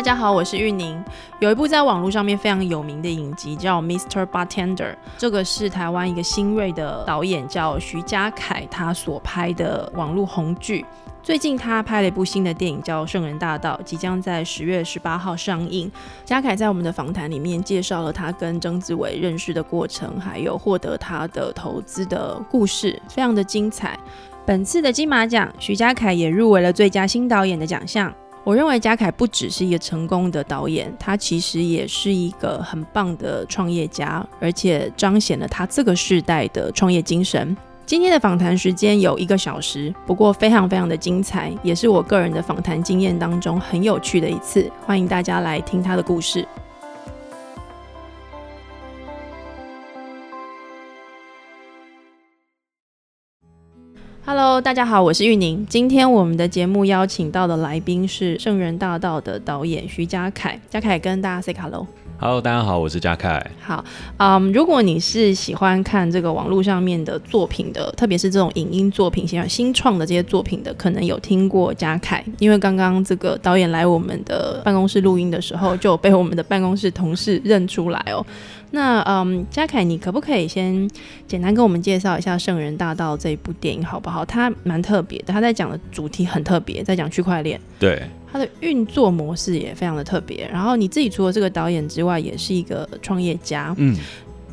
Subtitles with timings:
[0.00, 0.98] 大家好，我是玉宁。
[1.40, 4.24] 有一部在网络上面非常有名的影集叫《Mr.
[4.24, 4.76] Bartender》，
[5.18, 10.86] 这个是台湾一个新锐的导演叫徐家凯他所拍的网络红剧。
[11.22, 15.92] 最近他拍了一部新的电影叫《圣人大道》，即将在十月十八号上映。
[16.24, 24.00] 嘉凯在我们的访谈里面介绍了他跟曾志伟认识的过程，还有获得他的投资的故事，非常的精彩。
[24.46, 28.10] 本次的金马奖，徐家凯也入围了最佳新导演的奖项。
[28.42, 37.54] 我认为贾凯不只是一个成功的导演，他其实也是一个很棒的创业家，而且彰显了他这个时代的创业精神。
[37.84, 44.70] 今天的访谈时间有一个小时，不过非常非常的精彩，也是我个人的访谈经验当中很有趣的一次。
[44.86, 46.46] 欢迎大家来听他的故事。
[54.32, 55.66] Hello，大家好，我是玉宁。
[55.68, 60.56] 今天我们的节目邀请到的来宾是《圣人大道》的导演徐家凯。
[60.70, 61.84] 家凯跟大家 say hello。
[62.16, 63.44] Hello，大家好，我是嘉凯。
[63.60, 63.84] 好，
[64.18, 78.24] 嗯，如果你是喜欢看这个网络上面的作品的，特别是这种影音作品、喜欢新创的这些作品的，可能有听过嘉凯，因为刚刚这个导演来我们的办公室录音的时候，就被我们的办公室同事认出来哦。
[78.72, 80.88] 那嗯，嘉凯，你可不可以先
[81.26, 84.24] 简单跟我们介绍一下《圣人大道》这一部电影好不好？
[84.24, 87.60] 它蛮特别的，它在讲的主题很特别，在讲区块链。
[87.80, 90.48] 对，它的运作模式也非常的特别。
[90.52, 93.74] 然后你自己除了这个导演之外，也是一个创业家。
[93.76, 93.98] 嗯，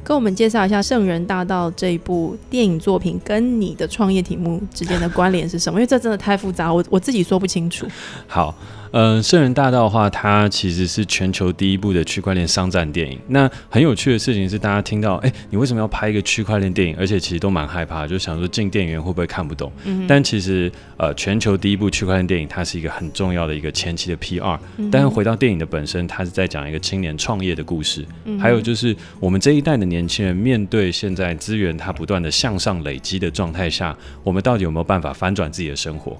[0.04, 5.80] 跟我们介绍一下《圣人大道》这一部电影作品跟你的创业题目之间的关联是什么？
[5.80, 7.86] 因为这真的太复杂，我我自己说不清楚。
[8.26, 8.56] 好。
[8.98, 13.20] 嗯，圣人大道的话，它其实是全球第一部的区块链商战电影。
[13.28, 16.96] 那很有趣的事情是，大家听到，哎，你为什么要拍一个区块链电影？
[16.98, 19.72] 而且其实都蛮害怕，就想说进电影院会不会看不懂？
[19.86, 20.08] 嗯。
[20.08, 24.58] 但其实，呃，全球第一部区块链电影，它是一个很重要的一个前期的 PR。
[24.92, 28.04] 但是回到电影的本身，它是在讲一个青年创业的故事。
[28.26, 28.40] 嗯。
[28.40, 36.20] 还有就是我们这一代的年轻人，面对现在资源它不断的向上累积的状态下，我们到底有没有办法翻转自己的生活？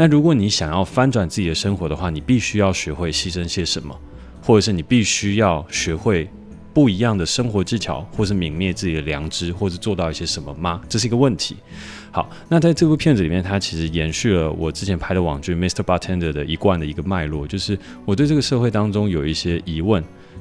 [0.00, 3.92] 那如果你想要翻转自己的生活的话，你必须要学会牺牲些什么，
[4.40, 6.30] 或者是你必须要学会
[6.72, 10.80] 不一样的生活技巧，或是泯灭自己的良知，或是做到一些什么吗？
[10.88, 11.56] 这是一个问题。
[12.12, 15.82] 好，那在这部片子里面，它其实延续了我之前拍的网剧《Mr.
[15.82, 20.00] Bartender》的一贯的一个脉络，就是我对这个社会当中有一些疑问。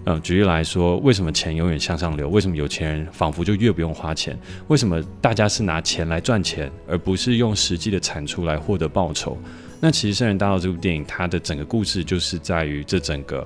[0.10, 2.30] 嗯，举例来说，为什么钱永远向上流？
[2.30, 4.40] 为什么有钱人仿佛就越不用花钱？
[4.70, 9.38] 为什么大家是拿钱来赚钱，而不是用实际的产出来获得报酬？
[9.82, 13.46] 那其实《圣人大道》这部电影，它的整个故事就是在于这整个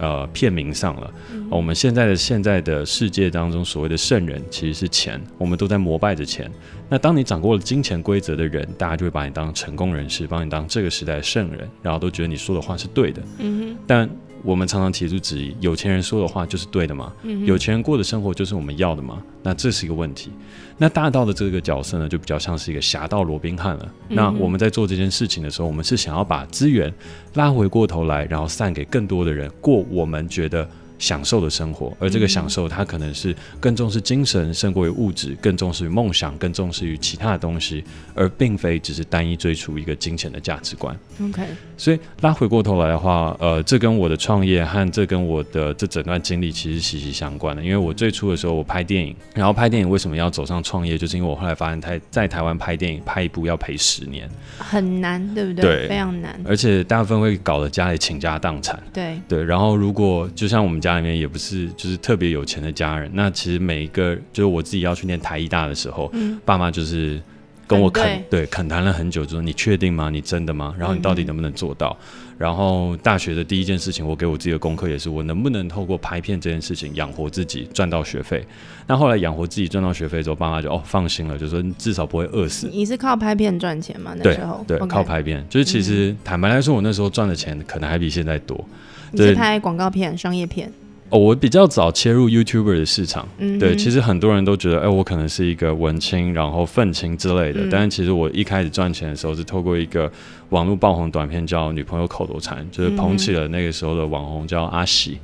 [0.00, 1.08] 呃片名上了。
[1.48, 6.50] 我们现在的现在的世界当中，所谓的圣人其实是钱，我们都在膜拜着钱。
[6.88, 13.22] 那当你掌握了金钱规则的人，大家就会把你当成功人士，把你当这个时代的圣人，然后都觉得你说的话是对的。
[13.38, 14.10] 嗯哼，但。
[14.42, 17.12] 我们常常提出质疑：有钱人说的话就是对的吗？
[17.44, 19.22] 有钱人过的生活就是我们要的吗？
[19.42, 20.30] 那这是一个问题。
[20.76, 23.92] 那大道的这个角色呢，就比较像是一个侠盗罗宾汉了。
[24.08, 26.92] 那我们在做这件事情的时候，我们是想要把资源
[27.34, 30.68] 拉回过头来，然后散给更多的人过我们觉得。
[31.00, 37.82] 享受的生活，而这个享受，它可能是更重视精神胜过于物质，更重视于梦想，更重视于其他的东西，
[38.14, 40.94] 而并非只是单一追逐一个金钱的价值观。
[41.22, 41.42] OK，
[41.78, 47.64] 所以拉回过头来的话，呃，这跟我的创业和这跟我的这整段经历其实息息相关的。
[47.64, 54.28] 因为我最初的时候我拍电影，然后拍电影为什么要走上创业，就是因为我后来发现台在台湾拍电影拍一部要赔十年，
[54.58, 55.62] 很难，对不对？
[55.62, 58.78] 对，非常难，而且大部分会搞得家里倾家荡产。
[58.92, 60.89] 对对，然后如果就像我们家。
[60.90, 66.12] 家里面也不是就是特别有钱的家人，那其实每一个就是我自己要去念台艺大的时候，
[66.44, 67.20] 爸妈就是
[67.66, 70.10] 跟我恳对恳谈了很久，就说你确定吗？
[70.10, 70.74] 你真的吗？
[70.78, 71.96] 然后你到底能不能做到？
[72.36, 78.42] 然后大学的第一件事情，我给我自己的功课也是，我能不能透过拍片这件事情养活自己，赚到学费？
[78.86, 82.66] 那后来养活自己赚到学费之后，爸妈就哦放心了，就说你至少不会饿死。
[82.72, 84.14] 你是靠拍片赚钱吗？
[84.16, 88.66] 那时候对，靠拍片，就是其实坦白来说，我那时候赚的钱可能还比现在多。
[89.12, 90.72] 你是拍广告片、商业片？
[91.10, 93.28] 哦，我比较早切入 YouTuber 的市场，
[93.58, 97.66] 对，其实很多人都觉得，哎，我可能是一个文青，然后愤青之类的。
[97.68, 100.08] 但是其实我一开始赚钱的时候是透过一个
[100.50, 105.18] 网络爆红短片叫《女朋友口头禅》，就是捧起了那个时候的网红叫阿喜，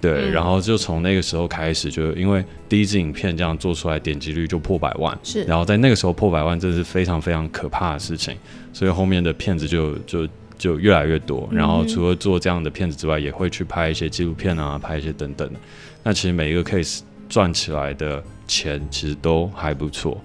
[0.00, 8.34] 对，然后就从那个时候开始，就因为第一支影片这样做出来，点击率就破百万，是，然后在那个时候破百万，这是非常非常可怕的事情，
[8.72, 10.26] 所以后面的片子就就。
[10.60, 15.58] 就越来越多，然后除了做这样的片子之外，也会去拍一些纪录片啊，拍一些等等的。
[16.02, 20.22] 那其实每一个 case 赚起来的钱其实都还不错。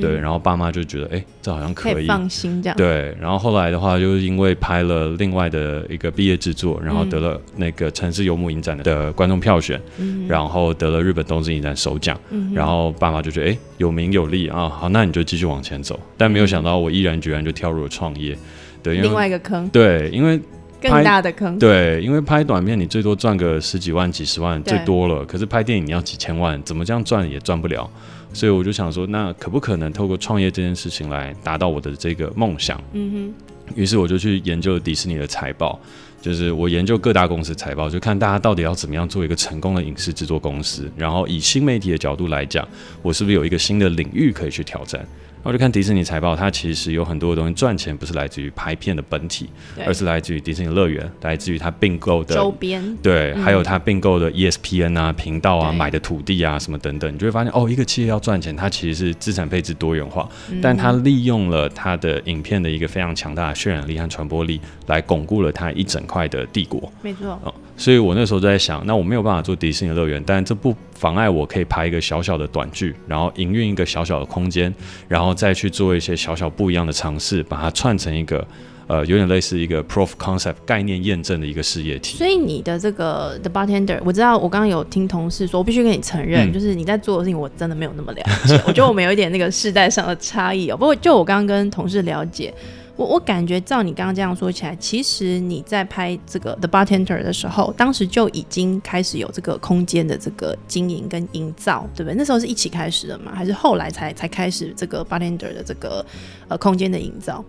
[0.00, 1.94] 对，然后爸妈就觉得，哎、这好像可以。
[1.94, 2.76] 可以放心这样。
[2.76, 12.16] 对，然后后来的话，就是因为拍了另外的一个毕业制作，然后得了那个城市游牧影展的观众票选，嗯，然后得了日本东京影展首奖，
[12.54, 15.98] 然后爸妈就觉得，哎、有名有利啊，好，那你就继续往前走。
[16.16, 18.38] 但没有想到，我毅然决然就跳入了创业。
[18.84, 20.38] 对，因另外一个坑，对，因为
[20.80, 21.58] 更大的坑。
[21.58, 27.90] 对，因为拍短片你最多赚个十几万、几十万最多了，可是拍电影你要几千万，怎么这样赚也赚不了。
[28.34, 32.78] 所以我就想说，那可不可能透过创业这件事情来达到我的这个梦想？
[32.92, 33.34] 嗯哼
[33.74, 35.80] 于是我就去研究迪士尼的财报，
[36.20, 42.68] 就是我研究各大公司财报，就看大家到底要怎么样做一个成功的影视制作公司，然后以新媒体的角度来讲，
[43.00, 45.02] 我是不是有一个新的领域可以去挑战？
[45.44, 49.46] 然后就看迪士尼财报，它其实有很多的东西赚钱不是来自于拍片的本体，
[49.86, 52.82] 而是来自于迪士尼乐园，来自于它并购，的周边。
[53.02, 66.90] 对，嗯还有它并购的 E ESPN 啊、频道啊、对买的土地啊什么等等，你就会发现哦，一个企业要赚钱，它其实是资产配置多元化，嗯但它利用了它的影片的一个非常强大的渲染力和传播力，来巩固了它一整块的帝国。
[67.02, 74.72] 没错，哦，所以我那时候就在想，那我没有办法做迪士尼乐园，但这不妨碍我可以拍一个小小的短剧，然后营运一个小小的空间，
[75.08, 78.46] 然后再去做一些小小不一样的尝试，把它串成一个
[78.86, 82.16] 呃有点类似一个 proof concept 概念验证的一个事业体。
[82.16, 88.54] 所以你的这个 The Bartender，我知道我刚刚有听同事说，我必须跟你承认，嗯就是你在做的事情，我真的没有那么了解。
[88.66, 90.76] 我觉得我们有一点那个世代上的差异哦。
[90.76, 92.54] 不过就我刚刚跟同事了解。
[92.96, 102.14] 我我感觉照你刚刚这样说起来，其实你在拍这个 The Bartender 的时候，当时就已经开始有这个空间的这个经营跟营造，对不对？
[102.16, 103.32] 那时候是一起开始的吗？
[103.34, 106.06] 还是后来才才开始这个 Bartender 的这个
[106.46, 107.44] 呃空间的营造？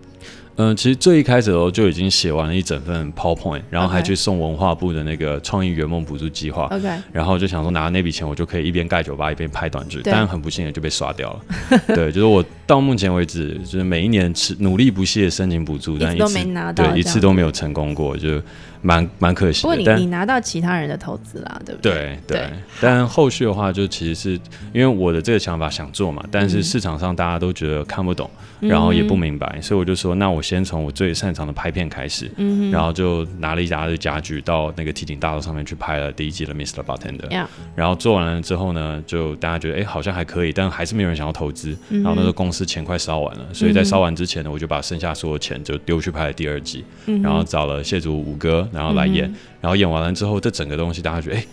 [0.56, 6.64] 嗯、其实最一开始的时候就已经写完了一整份 PowerPoint，然后还去送文化部的那个创意圆梦补助计划。
[6.66, 11.80] OK，然后就想说拿那笔钱，我就可以一边盖酒吧一边拍短剧，对但很不幸的就被刷掉了。
[11.88, 18.40] 对，就是我到目前为止，就是每一年持努力不懈地申请补助，但一次都没拿到，对一次都没有成功过，就
[18.82, 19.62] 蛮蛮可惜的。
[19.62, 21.92] 不过你但你拿到其他人的投资啦，对不对？
[21.92, 22.50] 对对对，
[22.80, 24.40] 但后续的话，就其实是
[24.72, 36.82] 因为我的这个想法想做嘛，但是嗯市场上大家都觉得看不懂，嗯然后也不明白，所以我就说，那我先从我最擅长的拍片开始，嗯，然后就拿了一大堆家具到那个提景大楼上面去拍了第一季的 Mr.
[36.82, 37.46] Bartender。
[37.74, 41.76] 然后做完了之后呢，就大家觉得哎好像还可以，但还是没有人想要投资。
[41.90, 51.44] 嗯然后那时候公司钱快烧完了，所以在烧完之前呢，我就把剩下所有钱就丢去拍了第二季，嗯然后找了谢祖武哥，然后来演，嗯然后演完了之后，这整个东西大家觉得哎。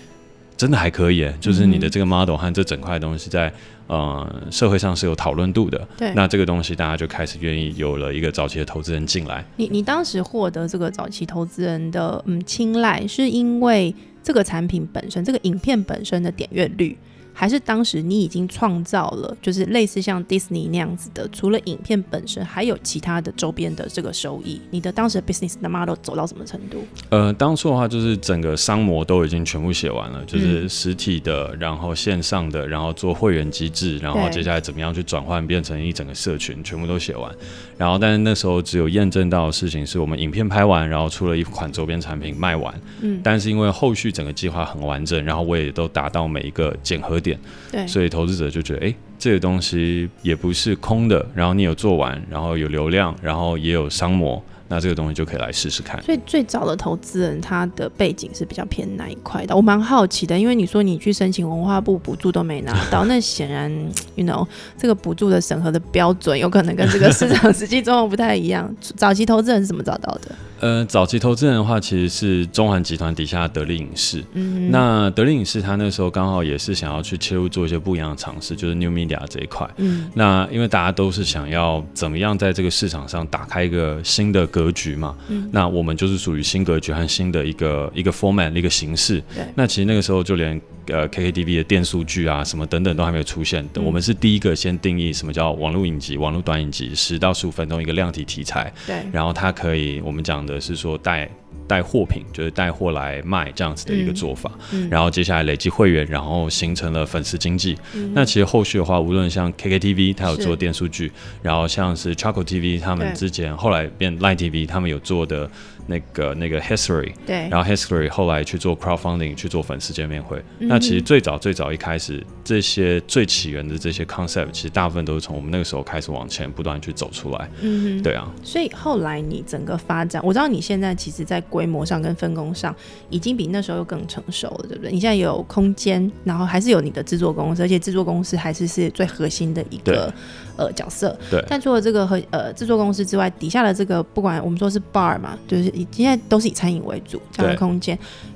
[0.55, 3.51] 真的还可以，就是你的这个 model 和这整块东西在
[3.88, 9.44] 呃社会上是有讨论度的，对，那这个东西大家就开始愿意有了一个早期的投资人进来。
[9.57, 16.97] 你你当时获得这个早期投资人的嗯青睐，是因为这个产品本身，这个影片本身的点阅率，
[17.33, 24.62] 还是当时你已经创造了就是类似像 Disney 那样子的，除了影片本身，还有其他的周边的这个收益？
[24.69, 26.83] 你的当时的 business 的 model 走到什么程度？
[27.09, 37.31] 呃，当初的话就是整个商模都已经全部写完了，嗯就是实体的，然后线上的，然后做会员机制，然后接下来怎么样去转换变成一整个社群，全部都写完。
[37.77, 42.74] 然后，但是那时候只有验证到的事情是我们影片拍完，然后出了一款周边产品卖完。
[43.01, 47.39] 嗯，但是因为后续整个计划很完整，然后我也都达到每一个检核点，
[47.71, 56.01] 对，所以投资者就觉得，哎、这个东西也不是空的，然后你有做完，然后有流量，然后也有商模，那这个东西就可以来试试看。
[56.03, 59.56] 所以最早的投资人他的背景是比较偏哪一块的？
[59.56, 63.71] 我蛮好奇的，因为你说你去申请文化部补助都没拿到，那显然，
[64.15, 64.45] you know，
[64.77, 68.69] 这个补助的审核的标准有可能跟这个市场实际状况不太一样。
[68.95, 70.35] 早期投资人是怎么找到的？
[70.63, 74.23] 呃，早期投资人的话，其实是中环集团底下的得力影视。
[74.31, 79.69] 嗯，那得力影视他那时候刚好也是想要去切入做一些不一样的尝试，就是 New Media 这一块。
[79.75, 89.21] 嗯那因为大家都是想要怎么样在这个市场上打开一个新的格局嘛，嗯那我们就是属于新格局和新的一个一个 format 一个形式。
[89.35, 93.83] 对那其实那个时候就连呃 KKTV 的电数据啊什么等等都还没有出现，嗯。
[93.83, 101.30] 我们是第一个先定义什么叫网络影集、网络短影集，十到十五分钟一个量体题材，对，然后它可以我们讲的是说带
[101.67, 104.51] 带货品，就是带货来卖这样子的一个做法。
[104.71, 107.77] 嗯然后接下来累积会员，然后形成了粉丝经济。
[107.93, 108.11] 嗯。
[108.13, 115.49] 那其实后续的话，无论像 KKTV 它有做电数据，然后像是 Charco TV 他们之前后来变 Line TV 他们有做的
[115.87, 120.41] 那个那个 History，对，然后 History 后来去做 crowdfunding 去做粉丝见面会。
[120.59, 120.67] 嗯。
[120.67, 127.49] 那其实最早最早一开始，这些最起源的这些 concept，其实大部分都是从我们那个时候开始往前不断去走出来。
[127.61, 132.76] 嗯哼，对啊，所以后来你整个发展，我知道你现在其实在规模上跟分工上
[133.12, 134.92] 已经比那时候又更成熟了，对不对？
[134.92, 140.12] 你现在有空间，然后还是有你的制作公司，而且制作公司还是是最核心的一个
[140.57, 141.16] 呃角色。
[141.30, 147.95] 对但除了这个和呃制作公司之外，底下的这个不管我们说是 bar 嘛，就是以现在都是以餐饮为主这样的空间，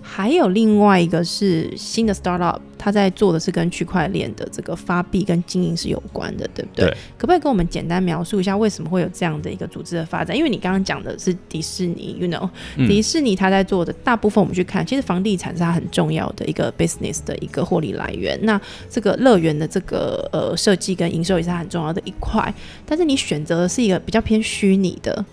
[0.09, 6.85] 还有另外一个是新的 startup，它在做的是跟区块链的这个发币跟经营是有关的，对不对？
[6.85, 10.35] 对可不可以跟我们简单描述一下为什么会有这样的一个组织的发展？
[10.35, 18.39] 因为你刚刚讲的是迪士尼，you know，、嗯迪士尼它在做的大部分我们去看，其实房地产是它很重要的一个 business 的一个获利来源。
[18.43, 18.59] 那
[18.89, 22.53] 这个乐园的这个呃设计跟营收也是它很重要的一块，
[22.85, 25.25] 但是你选择的是一个比较偏虚拟的。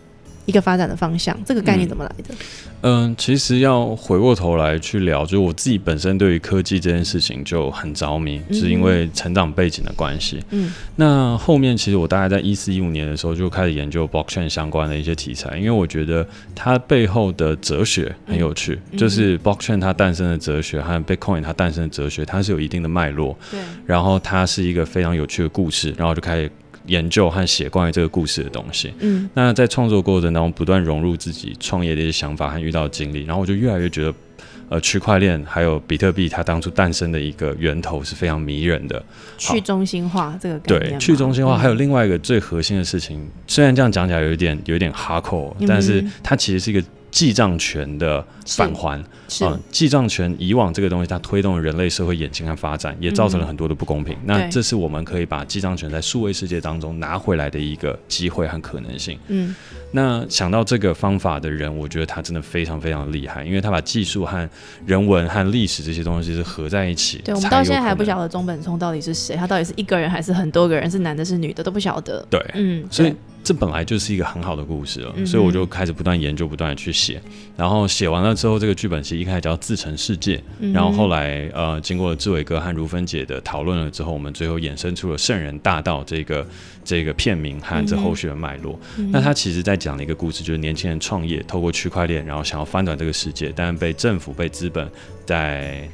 [0.46, 1.90] 一个发展的方向，这个概念嗯。
[1.90, 2.34] 怎么来的？
[2.82, 8.54] 嗯，其实要回过头来去聊，就是我自己本身对于科技这件事情就很着迷，嗯。
[8.54, 10.42] 是因为成长背景的关系。
[10.50, 10.72] 嗯。
[10.96, 18.98] 那后面其实我大概在一四一五年的时候就开始研究 blockchain 相关的一些题材，因为我觉得它背后的哲学很有趣，嗯。
[18.98, 26.50] 就是 blockchain 它诞生的哲学和 Bitcoin 它诞生的哲学，它是有一定的脉络，对，然后它是一个非常有趣的故事，然后就开始
[26.86, 28.92] 研究和写关于这个故事的东西。
[29.00, 29.28] 嗯。
[29.34, 34.14] 那在创作过程当中，不断融入自己创业的一些想法和遇到的经历，然后我就越来越觉得，
[34.68, 39.02] 呃，区块链还有比特币，它当初诞生的一个源头是非常迷人的。
[39.38, 41.58] 去中心化这个概念对，去中心化嗯。
[41.58, 46.82] 还有另外一个最核心的事情，虽然这样讲起来有一点有一点 hardcore，、嗯但是它其实是一个
[47.14, 49.02] 记账权的返还。
[49.28, 54.16] 是啊，记账权以往这个东西，它推动了人类社会演进和发展，也造成了很多的不公平。
[54.24, 59.18] 那这是我们可以把记账权在数位世界当中拿回来的一个机会和可能性。
[59.28, 59.54] 嗯
[59.92, 64.50] 那想到这个方法的人，我觉得他真的非常非常厉害，因为他把技术和
[64.84, 67.18] 人文和历史这些东西是合在一起。
[67.24, 72.26] 对，我们到现在还不晓得中本聪到底是谁，他到底是一个人还是很多个人，是男的是女的都不晓得。
[72.28, 77.20] 对，嗯，所以对这本来就是一个很好的故事了，嗯所以我就开始不断研究，不断的去写。
[77.56, 86.46] 然后写完了之后，这个剧本其实一开始叫《自成世界》，嗯然后后来呃，经过了志伟哥和如芬姐的讨论了之后，我们最后衍生出了《圣人大道》这个
[86.82, 88.80] 这个片名和这后续的脉络。
[88.96, 94.90] 嗯那他其实在讲的一个故事，就是年轻人创业，透过区块链，然后想要翻转这个世界，但是被政府、被资本
[95.26, 95.86] 在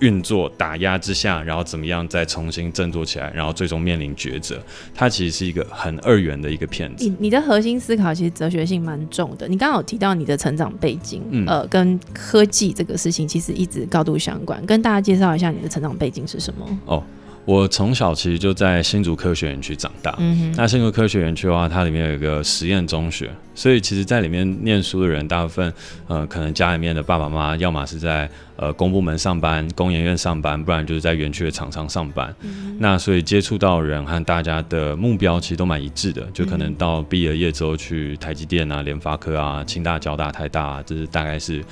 [0.00, 4.60] 运作打压之下，然后怎么样再重新振作起来，然后最终面临抉择。
[4.94, 7.04] 它其实是一个很二元的一个片子。
[7.04, 9.46] 你你的核心思考其实哲学性蛮重的。
[9.48, 14.64] 你刚刚有提到你的成长背景，嗯呃，跟科技这个事情其实一直高度相关。
[14.66, 17.04] 跟大家介绍一下你的成长背景是什么？
[17.44, 20.14] 我从小其实就在新竹科学园区长大。
[20.18, 25.72] 嗯哼，那新竹科学园区的话，它里面有一个实验中学，所以其实在里面念书的人，大部分
[26.08, 32.34] 呃，可能家里面的爸爸妈妈，要么是在呃公部门上班、工研院上班，不然就是在园区的厂商上班。
[32.78, 41.62] 那所以接触到人和大家的目标其实都蛮一致的，就可能到毕了业之后去台积电啊、联发科啊、清大、交大、台大、啊，这是大概是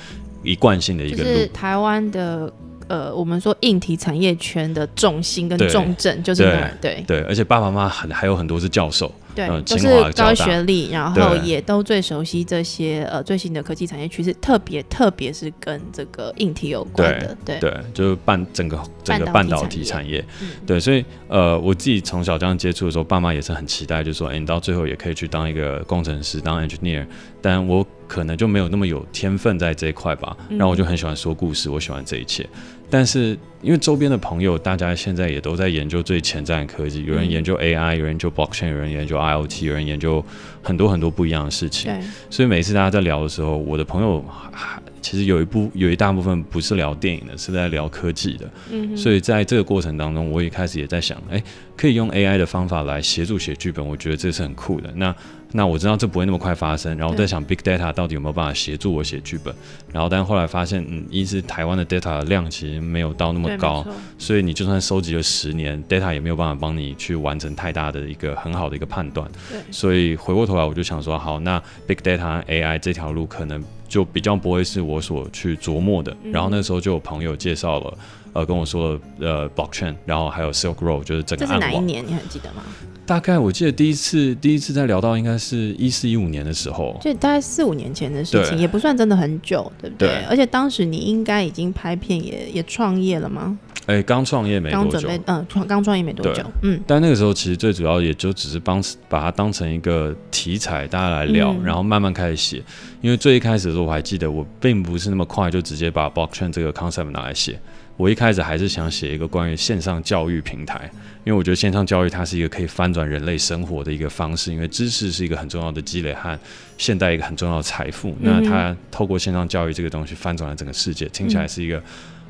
[0.43, 1.23] 一贯性的一个路。
[1.23, 2.51] 就是台湾的
[2.93, 7.03] 呃，我们说硬体产业圈的重心跟重镇就是那儿，对。
[7.07, 20.49] 对，而且爸爸妈妈很还有很多是教授，对，嗯都是高学历，然后也都最熟悉这些呃最新的科技产业趋势，特别特别是跟这个硬体有关的，对对，就是半整个整个半半导导体产业，嗯。
[20.67, 27.05] 对，所以呃，我自己从小这样接触的时候，爸妈也是很期待，就说，哎、你到最后也可以去当一个工程师，当 engineer，
[27.41, 30.57] 但我可能就没有那么有天分在这一块吧，嗯。
[30.59, 32.47] 然后我就很喜欢说故事，我喜欢这一切，
[32.87, 40.23] 但是因为周边的朋友，大家现在也都在研究最前瞻的科技，有人嗯研究 AI，有人研究 blockchain，有人研究 IoT，有人研究
[40.61, 41.91] 很多很多不一样的事情，
[42.29, 48.49] 所以每次大家在聊的时候，我的朋友还其实有一部有一大部分不是聊电影的，是在聊科技的。
[48.71, 51.43] 嗯，所以在这个过程当中，我也开始也在想，哎、
[51.75, 54.89] 可以用 AI 的方法来协助写剧本，我觉得这是很酷的。
[54.95, 55.13] 那
[55.55, 59.53] 那我知道这不会那么快发生，然后我在想 Big Data 到底有没有办法协助我写剧本，
[59.91, 63.85] 然后但后来发现，嗯，一是台湾的 data 的量其实没有到那么高，，
[64.17, 69.29] 所以你就算收集了十年，data 也没有办法帮你去完成太大的一个很好的一个判断。
[69.51, 76.11] 对，所以回过头来，我就想说，好，那 big data AI 这条路可能就比较不会是我所去琢磨的。
[76.23, 77.97] 嗯然后那时候就有朋友介绍了，
[78.33, 81.59] 呃，跟我说，呃，blockchain，然后还有 Silk Road，就是整个这是。
[81.59, 82.03] 哪一年？
[82.05, 82.63] 你还记得吗？
[83.05, 90.07] 大概我记得第一次第一次在聊到应该是一四一五年的时候，就大概四五年前的事情，也不算真的很久，对不对？
[90.07, 93.57] 对而且当时你应该已经拍片也也创业了吗？
[93.87, 96.81] 哎，刚创业没多久，嗯，创刚创业没多久，嗯。
[96.87, 102.63] 但那个时候其实最主要也就只是帮把它当成一个题材，大家来聊，然后慢慢开始写。
[103.01, 107.59] 因为最一开始的时候，我还记得我并不是那么快就直接把 blockchain 这个 concept 拿来写。
[107.95, 110.89] 我一开始还是想写一个关于线上教育平台，
[111.23, 116.37] 因为我觉得线上教育它是一个可以翻转人类生活的一个方式，因为知识是一个很重要的积累和
[116.77, 118.15] 现代一个很重要的财富。
[118.19, 121.81] 那它透过线上教育这个东西翻转了整个世界，听起来是一个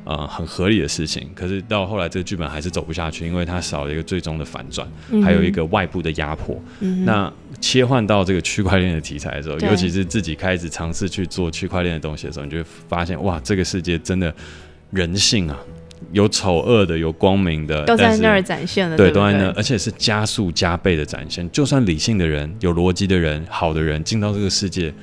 [0.04, 1.30] 呃很合理的事情。
[1.34, 4.86] 可是到后来这个剧本还是走不下去，因为它少了一个最终的反转，
[5.22, 6.62] 还有一个外部的压迫。
[7.06, 14.32] 那切换到这个区块链的题材的时候，尤其是自己开始尝试去做区块链的东西的时候，你就会发现哇，这个世界真的。
[14.94, 15.58] 人性啊，
[16.12, 18.96] 有丑恶的，有光明的，都在那儿展现了。
[18.96, 21.50] 对，都在那，而且是加速加倍的展现。
[21.50, 24.94] 就算理性的人、有逻辑的人、好的人进到这个世界。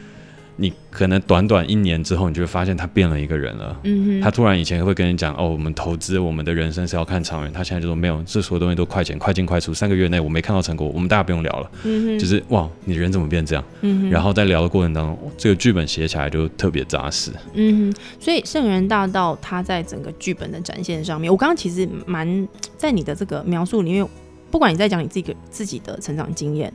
[0.57, 3.79] 你可能短短一年之后，你就会发现他变了一个人了。
[3.83, 7.51] 嗯哼，他突然以前会跟你讲哦，我们投资，我们的人生是要看长远。
[7.51, 11.71] 他现在就说没有，这所有东西都快钱、快进快出，三个月内我没看到成果，我们大家不用聊了。
[11.83, 13.63] 嗯哼，就是哇，你人怎么变这样？
[13.81, 17.31] 嗯哼，然后在聊的过程当中，这个剧本写起来就特别扎实。
[17.53, 24.05] 嗯哼，所以圣人大道他在整个剧本的展现上面，我刚刚其实蛮在你的这个描述里面，
[24.51, 26.71] 不管你在讲你自己自己的成长经验，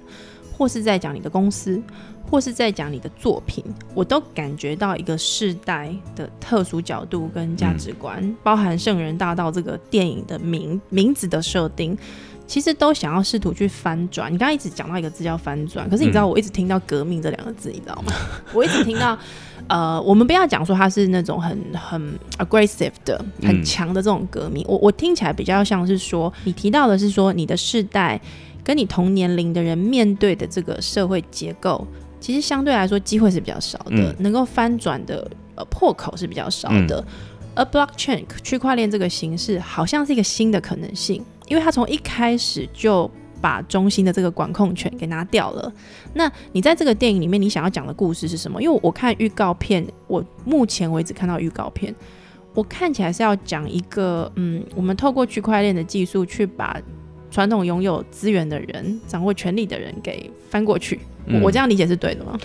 [0.52, 1.80] 或是在讲你的公司。
[2.28, 3.64] 或是在讲你的作品，
[3.94, 11.96] 我都感觉到一个世代的特殊角度跟价值观，包含《圣人大道》这个电影的名名字的设定，
[12.46, 14.32] 其实都想要试图去翻转。
[14.32, 18.12] 你刚刚一直讲到一个字叫翻转，可是你知道我一直听到革命这两个字，你知道吗？
[18.52, 19.16] 我一直听到，
[19.68, 28.20] 呃，我们不要讲说它是那种很很 aggressive 的、很强的这种革命，我我听起来比较像是说，你提到的是说你的世代
[28.64, 31.86] 跟你同年龄的人面对的这个社会结构。
[32.20, 37.04] 其实相对来说，机会是比较少的，能够翻转的呃破口是比较少的。
[37.54, 45.72] 而 blockchain 区块链这个形式，好像是一个新的可能性，因为它从一开始就把中心的这个管控权给拿掉了。
[46.12, 48.60] 那你在这个电影里面，你想要讲的故事是什么？
[48.60, 51.94] 因为我看预告片，我目前为止看到预告片，
[52.52, 56.78] 我看起来是要讲一个，嗯，我们透过区块链的技术去把
[57.30, 61.00] 传统拥有资源的人、掌握权力的人给翻过去。
[61.42, 62.38] 我这样理解是对的吗？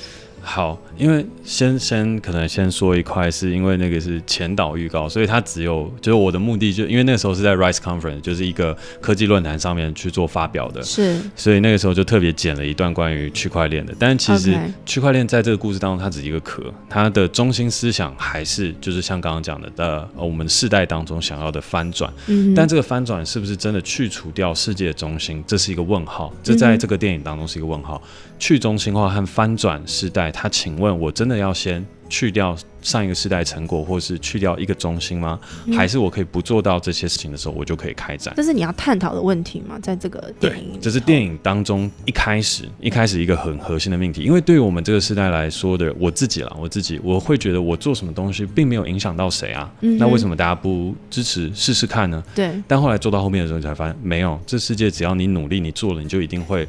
[0.43, 13.93] 好，因为先先可能先说一块，是因为那个是前导预告，所以它只有就是我的目的，就因为那个时候是在 Rise Conference，就是一个科技论坛上面去做发表的，是，所以那个时候就特别剪了一段关于区块链的。
[13.99, 22.11] 但其实区块链在这个故事当中，它只是一个壳，它的中心思想还是就是像刚刚讲的的呃，我们世代当中想要的翻转。
[22.27, 26.33] 嗯，但这个翻转是不是真的去除掉世界中心，这是一个问号。
[26.41, 28.01] 这在这个电影当中是一个问号。
[28.39, 35.39] 去中心化和翻转世代，他请问我真的要先去掉上一个世代成果，或是去掉一个中心吗？
[35.73, 38.33] 还是我可以不做到这些事情的时候，我就可以开展？
[38.35, 39.79] 这是你要探讨的问题吗？
[39.81, 44.23] 在这个电影，这是电影当中一开始一开始一个很核心的命题。
[44.23, 49.71] 因为对于我们这个时代来说的，我自己啦，我自己我会觉得我做什么东西并没有影响到谁啊？
[49.79, 52.21] 那为什么大家不支持试试看呢？
[52.35, 52.51] 对。
[52.67, 56.67] 但后来做到后面的时候，你才发现没有，这世界只要你努力，你做了，你就一定会。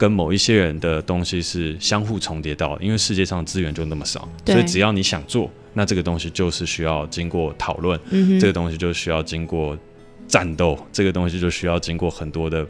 [0.00, 8.00] 跟某一些人的东西是相互重叠到，因为世界上资源就那么少，所以只要你想做，那这个东西就是需要经过讨论，
[8.40, 9.76] 这个东西就需要经过
[10.26, 12.66] 战斗，这个东西就需要经过很多的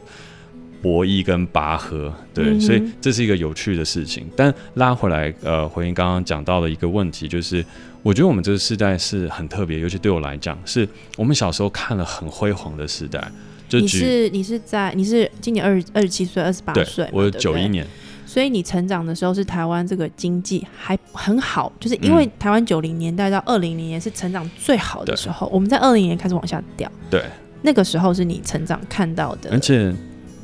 [0.82, 4.26] 博弈跟拔河，对，所以这是一个有趣的事情。
[4.34, 7.64] 但拉回来，呃，回应刚刚讲到的一个问题，就是
[8.02, 13.30] 我觉得我们这个时代是很特别，尤其对我来讲，是我们小时候看了很辉煌的时代。
[13.72, 17.86] 你是你是在你是今年二二十七岁二十八岁，我九一年，
[18.26, 27.22] 所以你成长的时候是台湾这个经济还很好，就是因为台湾九零年代到二零年是成长最好的时候，我们在二零年开始往下掉，对，
[27.62, 29.94] 那个时候是你成长看到的，而且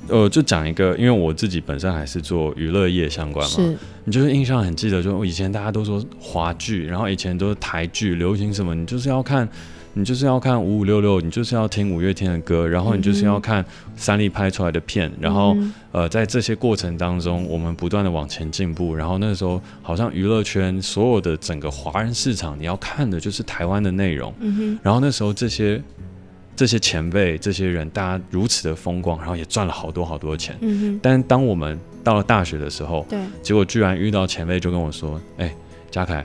[0.08, 9.48] 呃，就讲一个，因为我自己本身还是做娱乐业相关嘛，你就是印象很记得，就以前大家都说华剧，然后以前都是台剧，流行什么，你就是要看。
[9.98, 13.64] 你就是要看五五六六，你就是要听五月天的歌，然后你就是要看
[13.96, 15.56] 三立拍出来的片，然后
[15.90, 18.94] 呃，在这些过程当中，我们不断的往前进步。
[18.94, 24.34] 然后那时候，好像娱乐圈所有的整个华人市场，你要看的就是台湾的内容。
[24.82, 25.82] 然后那时候这些
[26.54, 30.58] 这些前辈、这些人，大家如此的风光，然后也赚了好多好多钱。
[31.00, 35.50] 但当我们到了大学的时候，对，结果居然遇到前辈就跟我说：“哎，
[35.90, 36.22] 嘉凯，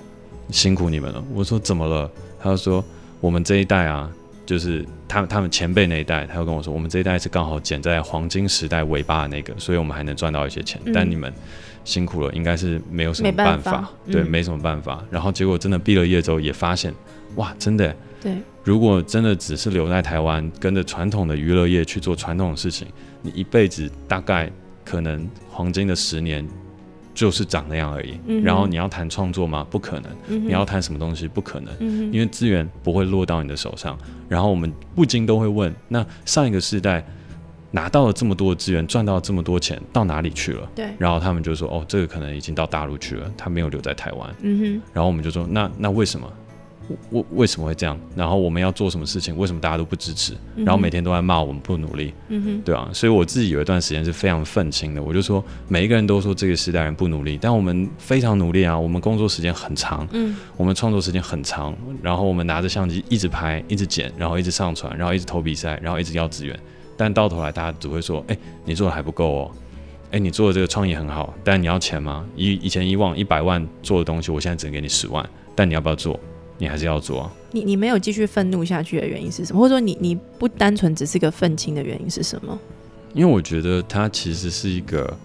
[0.50, 2.84] 辛苦你们了。”我说：“怎么了？”他就说。
[3.22, 4.12] 我们这一代啊，
[4.46, 10.82] 就是他他们前辈那一代，他又跟我说，我们这一代是刚好捡在黄金时代尾巴的那个，所以我们还能赚到一些钱。
[10.94, 11.32] 但你们
[11.86, 15.04] 辛苦了，应该是没有什么办法，对，没什么办法。
[15.10, 16.94] 然后结果真的毕了业之后，也发现，
[17.36, 22.88] 哇，真的，对，如果真的只是留在台湾，跟着传统的娱乐业去做传统的事情，
[23.22, 24.52] 你一辈子大概
[24.84, 26.44] 可能黄金的十年。
[27.14, 28.20] 就是长那样而已。
[28.44, 29.66] 然后你要谈创作吗？
[29.70, 30.12] 不可能。
[30.28, 31.28] 你要谈什么东西？
[31.28, 31.74] 不可能。
[32.12, 33.98] 因为资源不会落到你的手上。
[34.28, 37.06] 然后我们不禁都会问：那上一个世代
[37.72, 40.70] 拿到了这么多资源，赚到这么多钱，到哪里去了？
[40.76, 40.90] 对。
[40.98, 44.36] 然后他们就说：哦，这个可能已经到大陆去了，他没有留在台湾。
[44.42, 44.82] 嗯哼。
[44.94, 46.32] 然后我们就说：那那为什么？
[47.12, 48.00] 为为什么会这样？
[48.16, 49.38] 然后我们要做什么事情？
[49.38, 50.34] 为什么大家都不支持？
[50.56, 55.02] 然后每天都在骂我们不努力，嗯对啊，所以我自己有一段时间是非常愤青的。
[55.02, 58.78] 我就说，每一个人都说这个时代人不努力，但我们非常努力啊！
[58.78, 66.58] 我们工作时间很长，嗯，我们创作时间很长，然后我们拿着相机一直拍，一直剪，然后一直上传，然后一直投比赛，然后一直要资源。
[66.98, 69.52] 但到头来，大家只会说：“哎，你做的还不够哦，
[70.12, 72.24] 哎，你做的这个创意很好，但你要钱吗？
[72.36, 76.20] 以以前以往一百万做的东西，我现在只能给你十万，但你要不要做？”
[76.62, 77.30] 你还是要做。
[77.52, 79.60] 你你没有继续愤怒下去的原因是什么？
[79.60, 82.58] 或者说你你不单纯只是个愤青的原因是什么？
[83.16, 85.18] 因为我觉得它其实是一个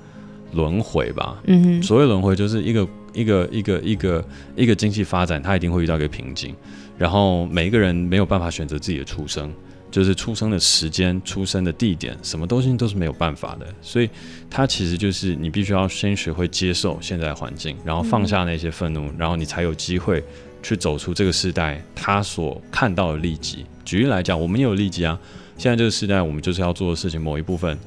[0.53, 1.39] 轮回吧。
[1.45, 1.83] 嗯哼。
[1.83, 4.25] 所谓轮回，就是一个一个一个一个
[4.57, 6.55] 一个经济发展，它一定会遇到一个瓶颈。
[6.97, 9.53] 然后每一个人没有办法选择自己的出生，
[9.91, 13.67] 就是出生的时间、出生的地点，什么东西都是没有办法的。
[13.83, 14.09] 所以
[14.49, 20.25] 它其实就是你必须要先学会接受现在的环境，然后放下那些愤怒，然后你才有机会。
[20.63, 23.65] 去走出这个时代，他所看到的利己。
[23.85, 25.19] 举例来讲，我们也有利己啊。
[25.57, 27.79] 现在这个时代，我们就是要做的事情，某一部分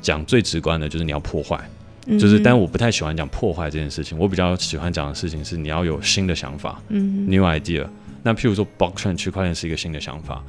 [0.00, 1.58] 讲最直观的，就是你要破坏。
[2.06, 4.16] 就是，但我不太喜欢讲破坏这件事情。
[4.16, 7.84] 我比较喜欢讲的事情是，你要有新的想法嗯，new idea。
[8.22, 10.44] 那譬如说，blockchain 区块链是一个新的想法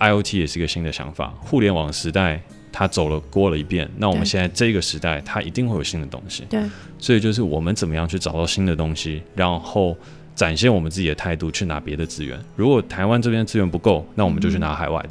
[0.00, 1.32] ，IOT 也是一个新的想法。
[1.40, 6.44] 互联网时代他走了过了一遍，那我们现在这个时代，他一定会有新的东西。
[6.50, 6.62] 对，
[6.98, 9.96] 所以就是我们怎么样去找到新的东西，然后。
[10.38, 12.38] 展现我们自己的态度，去拿别的资源。
[12.54, 15.08] 如果台湾这边资源不够，那我们就去拿海外的。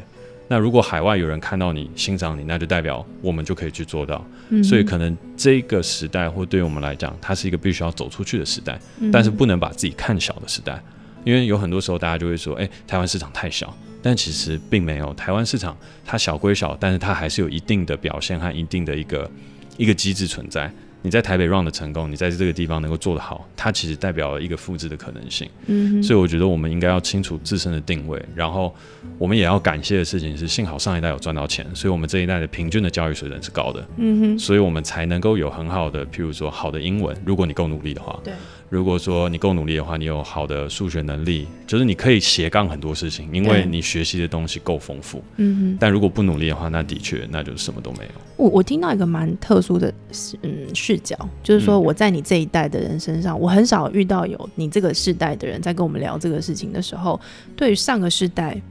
[0.48, 4.26] 那如果海外有人看到你、欣赏你，那就代表我们就可以去做到。
[4.64, 8.80] 所以可能这个时代，或对于我们来讲，它是一个必须要走出去的时代，
[9.12, 10.82] 但是不能把自己看小的时代。
[11.26, 19.30] 因为有很多时候，大家就会说：“哎，台湾市场太小。”但其实并没有，台湾市场它小归小，但是它还是有一定的表现和一定的一个
[19.76, 20.72] 一个机制存在。
[21.08, 25.50] 你在台北 run 的成功，你在这个地方能够做得好，它其实代表了一个复制的可能性。
[25.68, 28.76] 嗯，所以我觉得我们应该要清楚自身的定位，然后
[29.18, 33.88] 我们也要感谢的事情是，幸好上一代有赚到钱，所以我们这一代的平均的教育水准是高的。
[33.96, 38.20] 嗯哼，所以我们才能够有很好的，譬如说好的英文，如果你够努力的话。
[38.22, 38.34] 对。
[38.70, 45.24] 如果说你够努力的话，你有好的数学能力，就是你可以斜杠很多事情，因为你学习的东西够丰富。
[45.38, 45.78] 嗯哼。
[45.80, 48.12] 但如果不努力的话，那的确那就什么都没有。
[48.36, 49.94] 我我听到一个蛮特殊的
[50.42, 57.20] 嗯视角，就是说我在你这一代的人身上，我很少遇到有你这个世代的人在跟我们聊这个事情的时候，
[57.56, 58.62] 对于上个世代，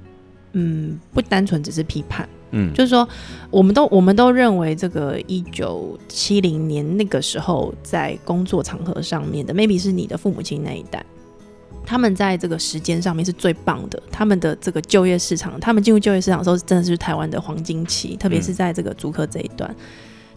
[0.52, 2.28] 嗯，不单纯只是批判。
[2.58, 3.06] 嗯，就是说，
[3.50, 11.04] 我们都我们都认为这个一九七零年那个时候在工作场合上面的，maybe 是你的父母亲那一代，
[11.84, 14.02] 他们在这个时间上面是最棒的。
[14.10, 19.76] 他们的这个就业市场，他们进入就业市场的时候，真的是台湾的黄金期，特别是在这个租客这一段。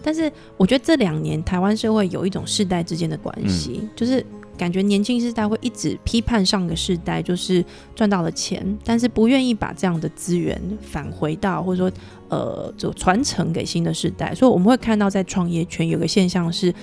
[0.03, 4.25] 但是，我觉得这两年台湾社会有一种世代之间的关系，就是。
[4.57, 7.63] 感觉年轻世代会一直批判上个世代，就是
[7.95, 14.35] 赚到了钱，但是不愿意把这样的资源返回到或者说呃，就传承给新的世代。
[14.35, 16.75] 所以我们会看到在创业圈有个现象是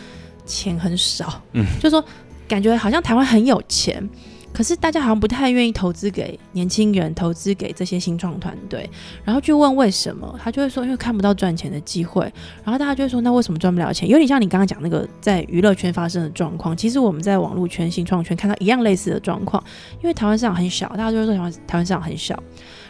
[0.46, 2.02] 钱很少，嗯，就说
[2.48, 4.08] 感觉好像台湾很有钱。
[4.56, 8.88] 可是大家好像不太愿意投资给年轻人，投资给这些新创团队，
[9.22, 12.22] 然后去问为什么，他就会说因为看不到赚钱的机会，
[12.64, 14.08] 然后大家就会说那为什么赚不了钱？
[14.08, 19.62] 有点像你刚刚讲那个在娱乐圈发生的状况，其实我们在网络圈、新创圈看到一样类似的状况，
[20.02, 22.42] 因为台湾市场很小，大家就会说台湾台湾市场很小。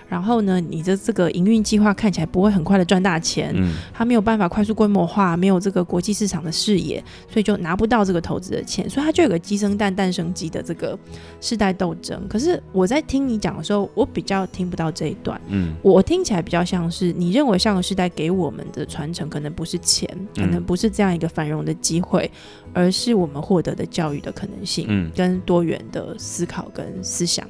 [0.09, 10.99] 然后呢，你的这个营运计划看起来不会很快的赚大钱，嗯，它没有办法快速规模化，没有这个国际市场的视野，所以就拿不到这个投资的钱，所以它就有个鸡生蛋蛋生鸡的这个
[11.41, 12.21] 世代斗争。
[12.29, 22.31] 可是我在听你讲的时候，我比较听不到这一段，嗯，我听起来比较像是你认为上个世代给我们的传承可能不是钱，可能不是这样一个繁荣的机会，
[22.73, 27.47] 而是我们获得的教育的可能性，嗯，跟多元的思考跟思想。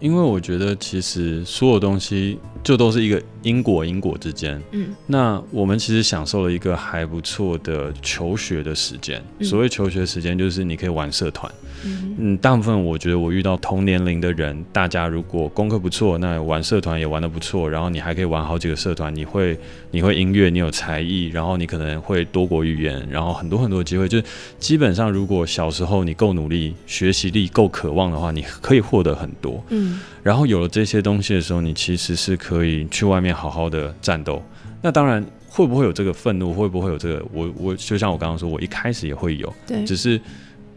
[0.00, 4.60] 因为我觉得，其实所有东西就都是一个因果因果之间。
[4.72, 9.22] 嗯那我们其实享受了一个还不错的求学的时间。
[9.38, 11.50] 嗯所谓求学时间，就是你可以玩社团。
[11.84, 19.58] 嗯嗯，大部分我觉得我遇到同年龄的人，大家如果功课不错，那玩社团也玩得不错，然后你还可以玩好几个社团，你会
[19.90, 24.24] 你会音乐，你有才艺，然后你可能会多国语言，然后很多很多机会，就是
[24.58, 29.62] 基本上如果小时候你够努力，学习力够渴望的话，你可以获得很多。
[29.70, 34.42] 嗯然后有了这些东西的时候，你其实是可以去外面好好的战斗。
[34.80, 36.52] 那当然，会不会有这个愤怒？
[36.52, 37.22] 会不会有这个？
[37.30, 40.18] 我我就像我刚刚说，我一开始也会有，对，只是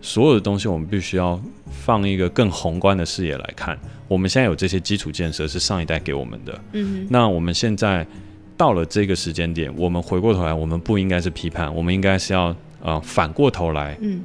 [0.01, 3.77] 所有的东西我们必须要放一个更宏观的视野来看。
[4.07, 8.05] 我们现在有这些基础建设是上一代给我们的，嗯那我们现在
[8.55, 14.21] 到了这个时间点，我们回过头来，我们不应该是批判，我们应该是要呃反过头来嗯。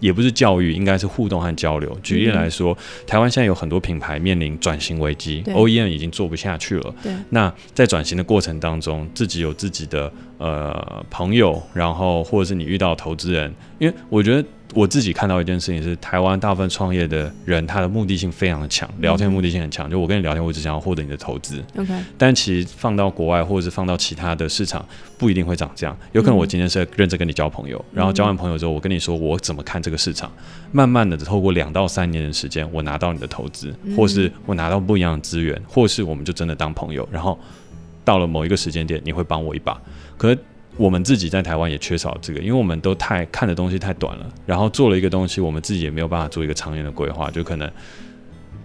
[0.00, 1.98] 也不是教育，应该是互动和交流。
[2.04, 6.94] 举例来说，台湾现在有很多品牌面临转型危机，OEM 已经做不下去了。
[7.02, 19.90] 对，那在转型的过程当中，自己有自己的呃朋友，然后或者是你遇到投资人，因为我觉得我自己看到一件事情是，台湾大部分创业的人，他的目的性非常的强，聊天目的性很强。
[19.90, 24.84] 就我跟你聊天，我只想要获得你的投资，OK，但其实放到国外或者是放到其他的市场，
[25.16, 25.96] 不一定会长这样。
[26.12, 30.30] 有可能我今天是认真跟你交朋友，然后交完朋友之后，我跟你说我怎么看这个市场，
[30.70, 37.38] 慢慢的透过两到三年的时间，我拿到你的投资，或是我拿到不一样的资源，或是我们就真的当朋友，然后
[38.04, 39.80] 到了某一个时间点，你会帮我一把。
[40.18, 40.38] 可是
[40.78, 47.70] 我们自己在台湾也缺少这个，因为我们都太看的东西太短了，然后做了一个东西，我们自己也没有办法做一个长远的规划，就可能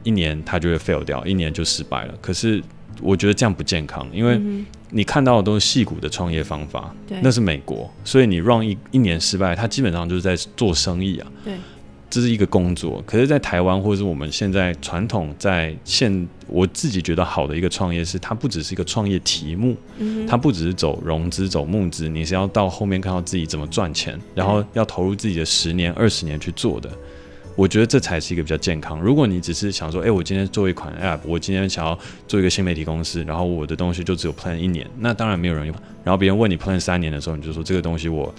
[0.04, 2.14] 一年它就会 fail 掉，一年就失败了。
[2.22, 2.64] 可是
[3.02, 11.28] 我觉得这样不健康，因为嗯你看到的都是戏骨的创业方法，对那是美国，所以你让一一年失败，它基本上就是在做生意啊。
[11.44, 11.56] 对，
[12.14, 13.04] 这是一个工作。
[13.08, 26.88] 可是，在台湾或者是我们现在传统在现，我自己觉得好的一个创业是，它不只是一个创业题目，嗯它不只是走融资、走募资，你是要到后面看到自己怎么赚钱，然后要投入自己的十年、二十年去做的。
[27.56, 29.02] 我觉得这才是一个比较健康。
[29.02, 31.98] 如果你只是想说，哎、我今天做一款 App，我今天想要
[32.28, 35.76] 做一个新媒体公司，然后我的东西就只有 Plan 一年，那当然没有人用。
[36.04, 38.32] 然后别人问你 Plan 三年的时候，你就说这个东西我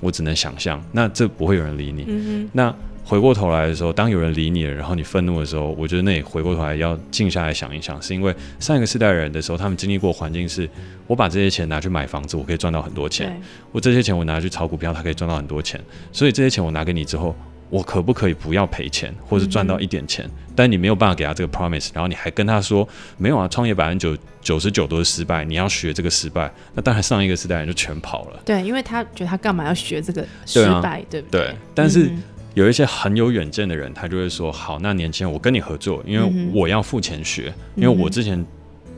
[0.00, 2.04] 我只能想象，那这不会有人理你。
[2.08, 2.74] 嗯那
[3.08, 10.68] 回过头来的时候，当有人理你了，然后你愤怒的时候，我觉得那你回过头来要静下来想一想，是因为上一个世代人的时候，他们经历过环境是，
[11.06, 13.30] 我把这些钱拿去买房子，我可以赚到很多，钱；
[13.72, 15.80] 我这些钱我拿去炒股票，它可以赚到很多钱。
[16.12, 17.34] 所以这些钱我拿给你之后，
[17.70, 20.28] 我可不可以不要赔钱，或是赚到一点钱？
[20.54, 28.42] 但你没有办法给他这个 promise，然后你还跟他说没有啊，创业百分之九九十九都是失败，你要学这个失败，那当然上一个世代人就全跑了。
[28.44, 32.22] 对，因为他觉得他干嘛要学这个失对啊败，对不对，但是嗯
[32.58, 38.44] 有一些很有远见的人，他就会说：好，那年轻人，我跟你合作，因为我要付钱学，因为我之前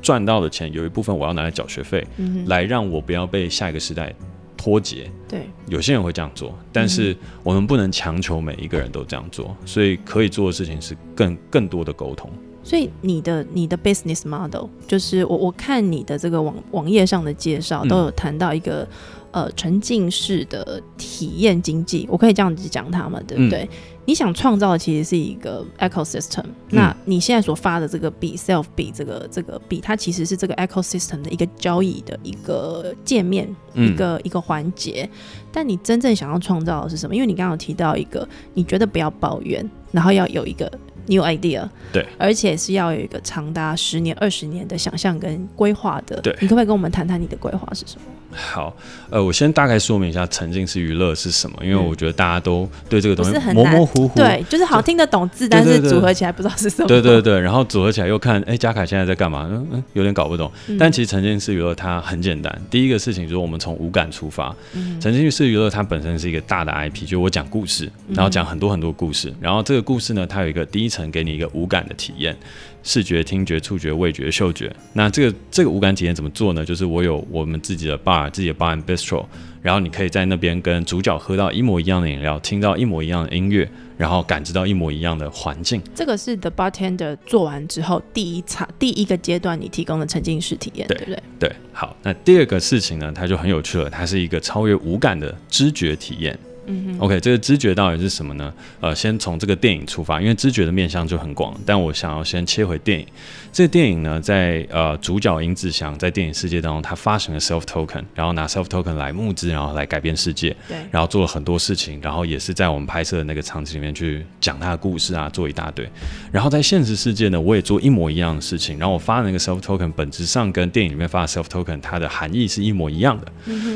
[0.00, 4.14] 赚到的钱有一部分我要拿来缴学费，嗯来让我不要被下一个时代
[4.56, 5.10] 脱节。
[5.28, 12.30] 对，有些人会这样做，但是我们不能强求每一个人都这样做，所以可以做的事情是更更多的沟通。
[12.62, 17.88] 所以你的你的 business model 就是我我看你的这个网网页上的介绍嗯。
[17.88, 18.88] 都有谈到一个、
[19.32, 23.68] 呃沉浸式的体验经济，我可以这样子讲他嘛，对不对？
[24.06, 35.08] 你想创造的其实是一个 ecosystem，、那你现在所发的这个币 self 币这个这个币，它其实是这个 ecosystem 的一个交易的一个界面，一嗯，个一个环节。
[35.52, 37.14] 但你真正想要创造的是什么？
[37.14, 40.66] 因为你刚刚有提到一个，你觉得不要抱怨，然后要有一个
[41.06, 46.20] new idea，对，而且是要有一个长达十年、二十年的想象跟规划的。
[46.20, 48.02] 对你可不可以跟我们谈谈你的规划是什么？
[48.32, 48.74] 好，
[49.10, 56.88] 呃，我先大概说明一下沉浸式娱乐是什么，因为嗯我觉得大家都对这个东西很模模糊糊，对，就是好听得懂字，但是组合起来不知道是什么。
[56.88, 59.48] 对对对，然后组合起来又看，哎，嘉凯现在在干嘛？
[59.50, 60.50] 嗯嗯，有点搞不懂。
[60.68, 64.54] 嗯但其实沉浸式娱乐它很简单，第一个事情就是我们从五感出发。
[64.74, 72.36] 嗯沉浸式娱乐它本身是一个大的 IP，就是我讲故事，然后讲很多很多故事，然后这个故事呢，它有一个第一层给你一个五感的体验，
[72.82, 74.74] 视觉、听觉、触觉、味觉、嗅觉。
[74.92, 76.64] 那这个这个无感体验怎么做呢？
[76.64, 79.24] 就是我有我们自己的 bar，自己的 bar and bistro，
[79.60, 85.82] 然后你可以在那边跟主角喝到一模一样的饮料，听到一模一样的音乐，然后感知到一模一样的环境。
[85.94, 91.22] 这个是 The Bartender 做完之后第一场第一个阶段你提供的沉浸式体验，对对不对？
[91.38, 96.38] 对，好，那第二个事情呢，它就很有趣了，它是一个超越五感的知觉体验。
[96.70, 98.52] 嗯 OK，这个知觉到底是什么呢？
[98.80, 103.06] 呃，先从这个电影出发，因为知觉的面向就很广，但我想要先切回电影。
[103.52, 115.88] 这个电影呢，在呃主角殷志祥在电影世界当中，他发行了 self token，然后拿 self token 来募资，然后来改变世界，对，然后做了很多事情，然后也是在我们拍摄的那个场景里面去讲他的故事啊，做一大堆。
[116.30, 123.32] 然后在现实世界呢，我也做一模一样的事情，然后我发的那个 self token 本质上跟电影里面发的 self token 它的含义是一模一样的。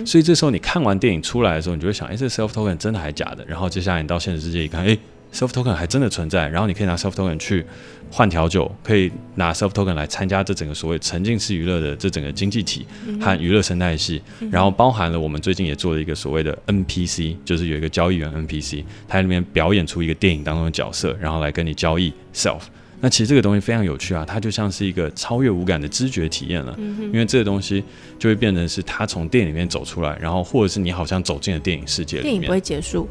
[0.07, 3.42] 所以这时候你看完电影出来的时候，你就会想，哎，这 self token 真的还假的？
[3.46, 4.94] 然后接下来你到现实世界一看，哎
[5.32, 7.64] ，self token 还真的存在，然后你可以拿 self token 去
[8.10, 12.86] 换调酒，可以拿 self token 来参加这整个所谓沉浸式娱乐的这整个经济体
[13.18, 14.20] 和娱乐生态系，
[14.50, 22.60] 然后包含了我们最近也做了一个所谓的 NPC，就是有一个交易员 NPC，他在那边表演出一个电影当中的角色，然后来跟你交易 self。
[23.04, 27.84] 那其实这个东西非常有趣啊，它就像是一个超越无感的知觉体验了，因为这个东西
[28.18, 32.32] 就会变成是他从电影里面走出来，然后或者是你好像走进了电影世界里面。
[32.32, 33.06] 电影不会结束，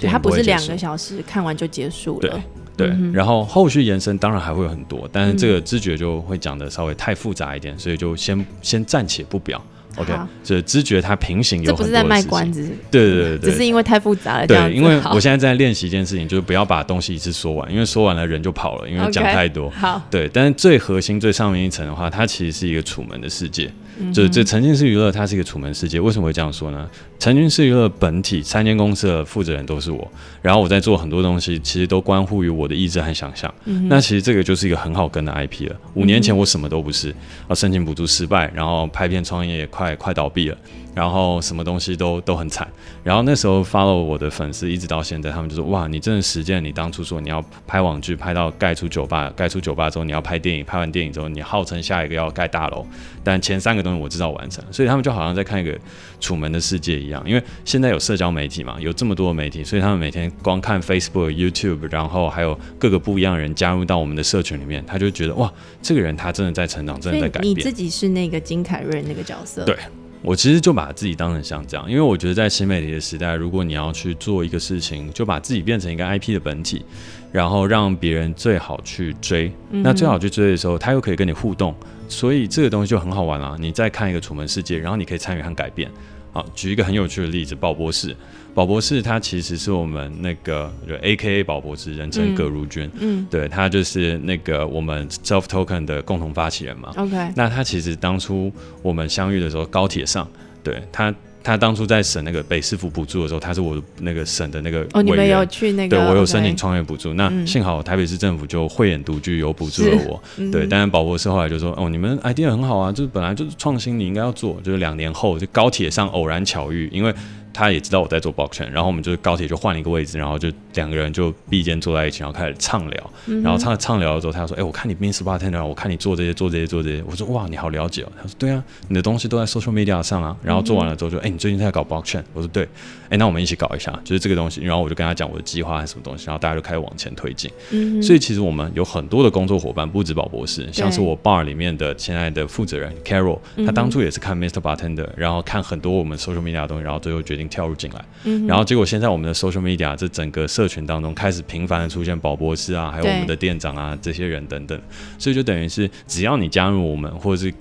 [0.00, 2.42] 对，它不是两个小时看完就结束了。
[2.76, 9.64] 对，嗯然后后续延伸当然还会有很多，但是这个知觉就会讲的稍微太复杂一点，所以就先先暂且不表。
[9.96, 10.28] OK，好。
[10.44, 13.50] 这知觉它平行有这不是在很多关子，对对对对。
[13.50, 14.46] 只是因为太复杂了。
[14.46, 19.68] 对，因为我现在在练习一件事情，就是不要把东西一次说完，因为说完了人就跑了，因为讲太多。
[19.70, 25.98] 好，对，但是最核心、最上面一层的话，它其实是一个楚门的世界，嗯就是这沉浸式娱乐，它是一个楚门世界。
[25.98, 26.88] 为什么会这样说呢？
[27.18, 30.10] 沉浸式娱乐本体三间公司的负责人都是我，
[30.42, 33.52] 然后我在做很多东西，其实都关乎于我的意志和想象。
[33.64, 35.76] 嗯那其实这个就是一个很好跟的 IP 了。
[35.94, 37.14] 五年前我什么都不是，
[37.48, 40.56] 啊，申请补助失败，然后拍片创业也快快倒闭了，
[40.96, 42.66] 然后什么东西都都很惨。
[43.04, 52.86] 然后那时候 follow 我的粉丝一直到现在，他们就说哇，你真的实践你当初说你要拍网剧，拍到盖出酒吧，盖出酒吧之后你要拍电影，拍完电影之后你号称下一个要盖大楼，
[53.22, 55.78] 但前三个东西我知道完成，所以他们就好像在看一个
[56.18, 57.22] 楚门的世界一样。
[57.26, 67.54] 因为现在有社交媒体嘛，有这么多的媒体，所以他们每天光看 Facebook、YouTube，然后还有各个不一样的人加入到我们的社群里面，他就觉得哇，这个人他真的在成长，真的在改变。
[67.54, 69.76] 你自己是那个金凯瑞那个角色，对
[70.22, 76.84] 我其实就把自己当成像这样，因为我觉得在新媒体的时代，如果你要去做一个事情，就把自己变成一个 IP 的本体，
[77.30, 79.52] 然后让别人最好去追。
[79.70, 81.74] 嗯那最好去追的时候，他又可以跟你互动，
[82.08, 83.56] 所以这个东西就很好玩啊！
[83.60, 85.90] 你再看一个楚门世界，然后你可以参与和改变。
[86.32, 88.16] 好，举一个很有趣的例子，鲍博士。
[88.56, 96.90] 宝博士他其实是我们那个就 A K A 宝博士，人称嗯葛如君，嗯对他就是那个我们 Self Token 的共同发起人嘛。
[96.96, 100.26] ，OK，那他其实当初我们相遇的时候，高铁上，
[100.64, 101.14] 对他，
[101.44, 105.98] 他当初在审那个北市府补助的时候，他是我那个省的那个哦，你们有去那个？
[105.98, 110.22] 对我有申请创业补助，那嗯幸好台北市政府就慧眼独具，有补助了我。
[110.38, 114.58] 嗯对，但是宝博士后来就说，哦，你们 idea 很好啊，就是本来就是创新，你应该要做。
[114.64, 117.14] 就是两年后，就高铁上偶然巧遇，因为
[117.56, 123.10] 他也知道我在做 blockchain，然后我们就是高铁就换了一个位置，然后就两个人就并肩坐在一起，然后开始畅聊。
[123.26, 125.22] 嗯然后畅畅聊的时候，他说：“哎、我看你 Mr.
[125.22, 132.68] Bartender，我看你做这些做这些做这些。”我说：“哇，你好了解哦。”他说：“对啊，你的东西都在 social media 上啊。”然后做完了之后就：“哎、你最近在搞 blockchain？” 我说：“对。”
[133.08, 134.60] 哎，那我们一起搞一下，就是这个东西。
[134.62, 137.50] 然后我就跟他讲我的计划还是什么东西，然后大家就开始往前推进。
[137.70, 144.60] 嗯所以其实我们有很多的工作伙伴，不止宝博士，像是我 bar 里面的现在的负责人 Carol，他当初也是看 Mr.
[144.60, 148.04] Bartender，然后看很多我们 social media 的东西，然后最后决定跳入进来。
[148.24, 154.80] 嗯然后结果现在我们的 social media 这整个社群当中开始频繁的出现宝博士啊，还有我们的店长啊这些人等等，
[155.18, 157.52] 所以就等于是只要你加入我们，或者是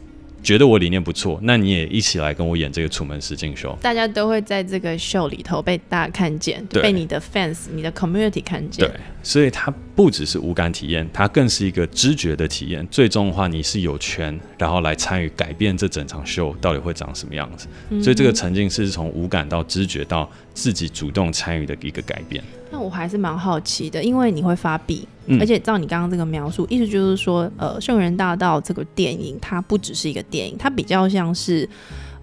[0.45, 3.75] 觉得我理念不错，那你也一起来跟我演这个楚门实境秀。
[3.81, 8.87] 大家都会在这个秀里头被大家看见，被你的 fans、你的 community 看见。
[8.87, 12.87] 对，所以它不只是无感体验，它更是一个知觉的体验。
[12.91, 17.67] 最终的话，你是有权，然后来参与改变这整场秀到底会长什么样子。
[17.99, 22.43] 所以这个沉浸式是从无感到知觉到自己主动参与的一个改变。
[22.69, 31.67] 那我还是蛮好奇的，因为你会发币，嗯而且照你刚刚这个描述，意思就是说，呃，《圣人大道》这个电影它不只是一个电影，它比较像是，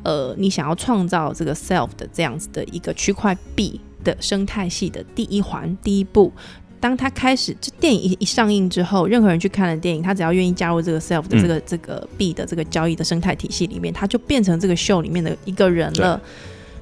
[0.02, 6.32] 呃，你想要创造这个 self 的这样子的一个区块币的生态系的第一环、第一步。
[6.80, 16.20] 当它开始，这电影一一上映之后，任何人去看了电影，他只要愿意加入这个 self 的这个、这个币的这个交易的生态体系里面，他就变成这个秀里面的一个人了。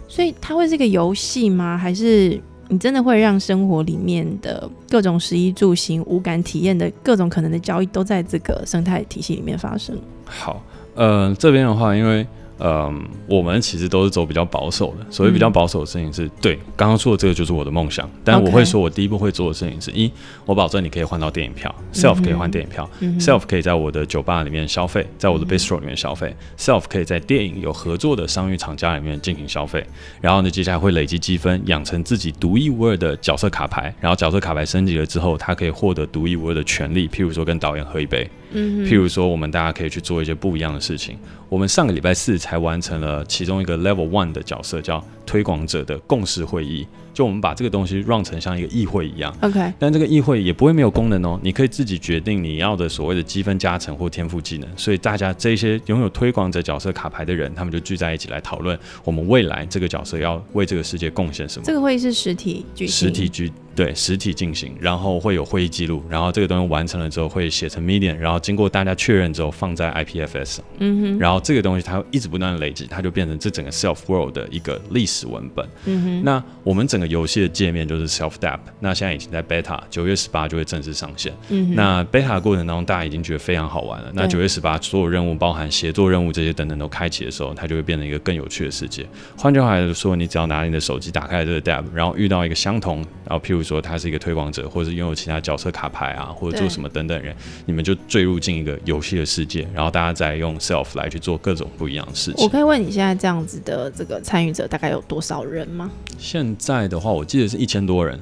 [0.09, 1.77] 所以它会是一个游戏吗？
[1.79, 9.99] 还是你真的会让生活里面的各种食衣住行、无感体验的各种可能的交易都在这个生态体系里面发生？
[10.25, 10.63] 好，
[10.95, 12.25] 呃，这边的话，因为
[12.63, 15.07] 嗯，我们其实都是走比较保守的。
[15.11, 18.09] 所谓比较保守的事情是，对刚刚说的这个就是我的梦想。
[18.23, 20.11] 但我会说，我第一步会做的事情是一，
[20.45, 29.85] 我保证你可以换到电影票，self 可以换电影票，self 可以在我的酒吧里面消费，在我的 bistro 里面消费，self 可以在电影有合作的商业厂家里面进行消费。
[30.21, 33.95] 然后呢，接下来会累积积分，养成自己独一无二的角色卡牌。
[34.01, 38.29] 然后角色卡牌升级了之后，它可以获得独一无二的权利，譬如说跟导演喝一杯。
[38.53, 41.19] 嗯，譬如说，我们大家可以去做一些不一样的事情。
[41.49, 46.87] 我们上个礼拜四才完成了其中一个 Level One 的角色，叫推广者的共识会议。
[47.21, 49.71] 就我们把这个东西 run 成像一个议会一样，OK。
[49.79, 54.67] 但这个议会也不会没有功能哦，你可以自己决定你要的所谓的积分加成或天赋技能。
[54.75, 61.65] 所以大家这些拥有推广者角色卡牌的人，他们就聚在一起来讨论，我们未来这个角色要为这个世界贡献什么。
[61.67, 63.53] 这个会议是实体举行，实体举。
[63.73, 89.07] 对，实体进行，然后会有会议记录，然后这个东西完成了之后会写成 Medium，然后经过大家确认之后放在 IPFS 上，嗯哼，然后这个东西它会一直不断的累积，它就变成这整个 Self World 的一个历史文本，嗯哼，那我们整个游戏的界面就是 Self Dap，那现在已经在 Beta，九月十八就会正式上线，嗯那 Beta 过程当中大家已经觉得非常好玩了，那九月十八所有任务包含协作任务这些等等都开启的时候，它就会变成一个更有趣的世界。
[89.39, 94.51] 换句话来说，你只要拿你的手机打开这个 Dap，然后遇到一个相同，然后譬如说他是一个推广。
[94.51, 97.33] 者或者拥有其他角色卡牌啊，或者做什么等等人，
[97.67, 102.43] 你们就坠入进一个游戏的世界，然后大家再用 self 来去做各种不一样的事情。
[102.45, 105.89] 我可以问你现在这样子的这个参与者大概有多少人吗？
[106.19, 108.19] 现在的话，我记得是一千多人，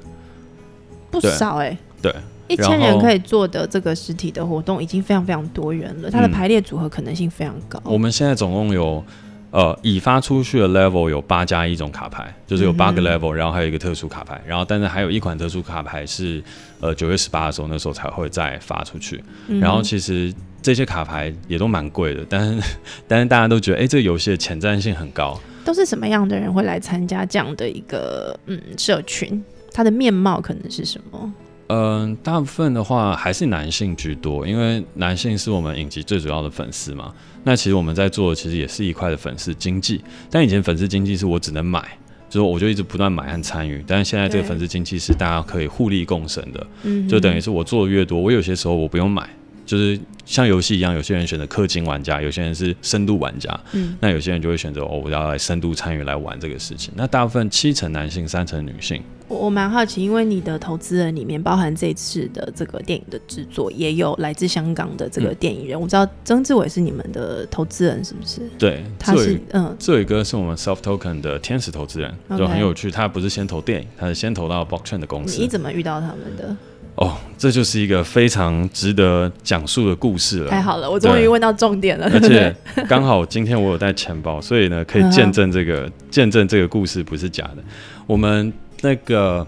[1.11, 1.77] 不少哎。
[2.01, 2.15] 对，
[2.47, 7.81] 一千人可以做的这个实体的活动已经非常非常多元了，它的排列组合可能性非常高。
[7.85, 9.03] 我们现在总共有。
[9.51, 16.45] 呃，已发出去的 level 有八加一种卡牌，就是有八个 level，然后还有一个特殊卡牌，然后但是还有一款特殊卡牌是，
[16.81, 19.25] 呃，九月十八的时候那时候才会再发出去。
[19.59, 20.31] 然后其实
[20.69, 22.77] 这些卡牌也都蛮贵的，但是
[23.09, 25.41] 但是大家都觉得，哎，这个游戏的前瞻性很高。
[25.65, 29.43] 都是什么样的人会来参加这样的一个嗯社群？
[29.73, 31.33] 它的面貌可能是什么？
[31.69, 37.15] 嗯，大部分的话还是男性居多，因为男性是我们影集最主要的粉丝嘛。
[37.45, 41.83] 那其实我们在做的其实也是一块的粉丝经济，但以前粉丝经济是我只能买，
[42.29, 43.83] 就是我就一直不断买和参与。
[43.87, 46.67] 但是现在这个粉丝经济是大家可以互利共生的，
[47.09, 49.27] 就等于是我做的越多，我有些时候我不用买，
[49.69, 56.91] 就是像游戏一样，有些人选择氪金玩家，有些人是深度玩家，嗯，那有些人就会选择哦，我要来深度参与来玩这个事情。
[56.97, 59.03] 那大部分七成男性，三成女性。
[59.29, 65.79] 我我蛮好奇，因为你的投资人里面包含这次的这个电影的制作，也有来自香港的这个电影人。
[65.79, 68.41] 我知道曾志伟是你们的投资人，是不是？
[68.59, 72.91] 对，他是嗯，志伟哥是我们 Soft Token 的天使投资人，就很有趣。
[72.91, 75.39] 他不是先投电影，他是先投到 Blockchain 的公司。
[75.39, 76.57] 你怎么遇到他们的？
[76.99, 80.51] 哦，这就是一个非常值得讲述的故事了。
[80.51, 82.09] 太好了，我终于问到重点了。
[82.13, 82.55] 而且
[82.89, 87.59] 刚好今天我有带钱包，所以呢可以见证这个见证这个故事不是假的。
[88.07, 88.53] 我们。
[88.81, 89.45] 那个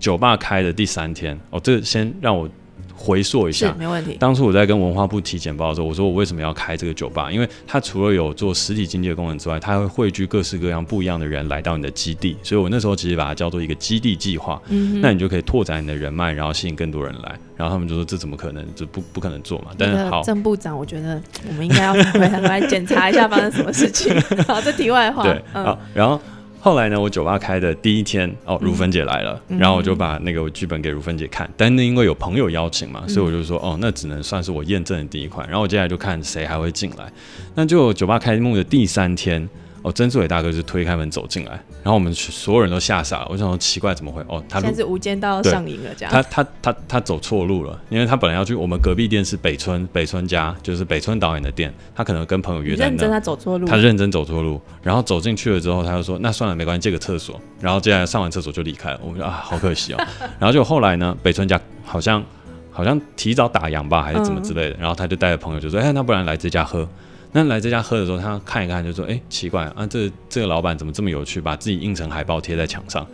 [0.00, 2.50] 酒吧开的第三天哦，这个先让我
[2.96, 4.16] 回溯一下，没问题。
[4.18, 7.30] 当初我在跟文化部提简报的时候，我说我为什么要开这个酒吧？
[7.30, 14.60] 因为它除了有做实体经济的功能之外，它会汇聚各式各样不一样的人来到你的基地，所以我那时候其实把它叫做一个基地计划。
[14.68, 17.38] 嗯，那你就可以拓展你的人脉，然后吸引更多人来。
[17.56, 18.64] 然后他们就说这怎么可能？
[18.74, 19.66] 这不不可能做嘛。
[19.78, 24.14] 但是好，郑部长，我觉得我们应该要回来来检查一下发生什么事情。
[24.46, 25.22] 好，这题外话。
[25.22, 26.20] 对，好，然后。
[26.64, 35.46] 后来呢，我酒吧开的第一天，哦，如芬姐来了，然后我就把那个剧本给如芬姐看，但那因为有朋友邀请嘛，所以我就说，哦，那只能算是我验证的第一款。
[35.46, 37.12] 然后我接下来就看谁还会进来，
[37.54, 39.46] 那就酒吧开幕的第三天。
[39.84, 41.50] 哦，曾志伟大哥就推开门走进来，
[41.82, 43.26] 然后我们所有人都吓傻了。
[43.28, 44.22] 我想说奇怪，怎么会？
[44.28, 46.10] 哦，他现在是无间道上瘾了，这样。
[46.10, 51.70] 他他他他走错路了，因为他本来要去我们隔壁店是北村北村家，就是北村导演的店。
[51.94, 52.90] 他可能跟朋友约在那。
[52.92, 53.66] 认真他走错路。
[53.66, 59.00] 他认真走错路，然后走进去了之后，他就说：“那算了，没关系，借个厕所。”然后接下来上完厕所就离开了。
[59.02, 59.98] 我们说啊，好可惜哦。
[60.40, 62.24] 然后就后来呢，北村家好像
[62.70, 64.76] 好像提早打烊吧，还是怎么之类的。
[64.78, 66.88] 然后他就带着朋友就说：“哎，那不然来这家喝。”
[67.36, 73.04] 那来这家喝的时候，他看一看就说：“哎，奇怪啊，这这个老板怎么这么有趣，把自己印成海报贴在墙上，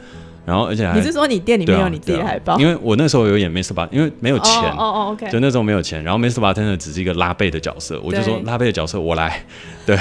[0.45, 0.95] 然后而且还……
[0.95, 2.59] 你是说你店里面有你自己的海报？
[2.59, 3.73] 因为我那时候有演 Mr.
[3.73, 6.35] Bar，因为没有钱哦哦，OK，就那时候没有钱，然后 Mr.
[6.35, 9.43] Bar 真的只是一个拉背的角色，我就说拉背的角色我来，
[9.87, 9.99] 对，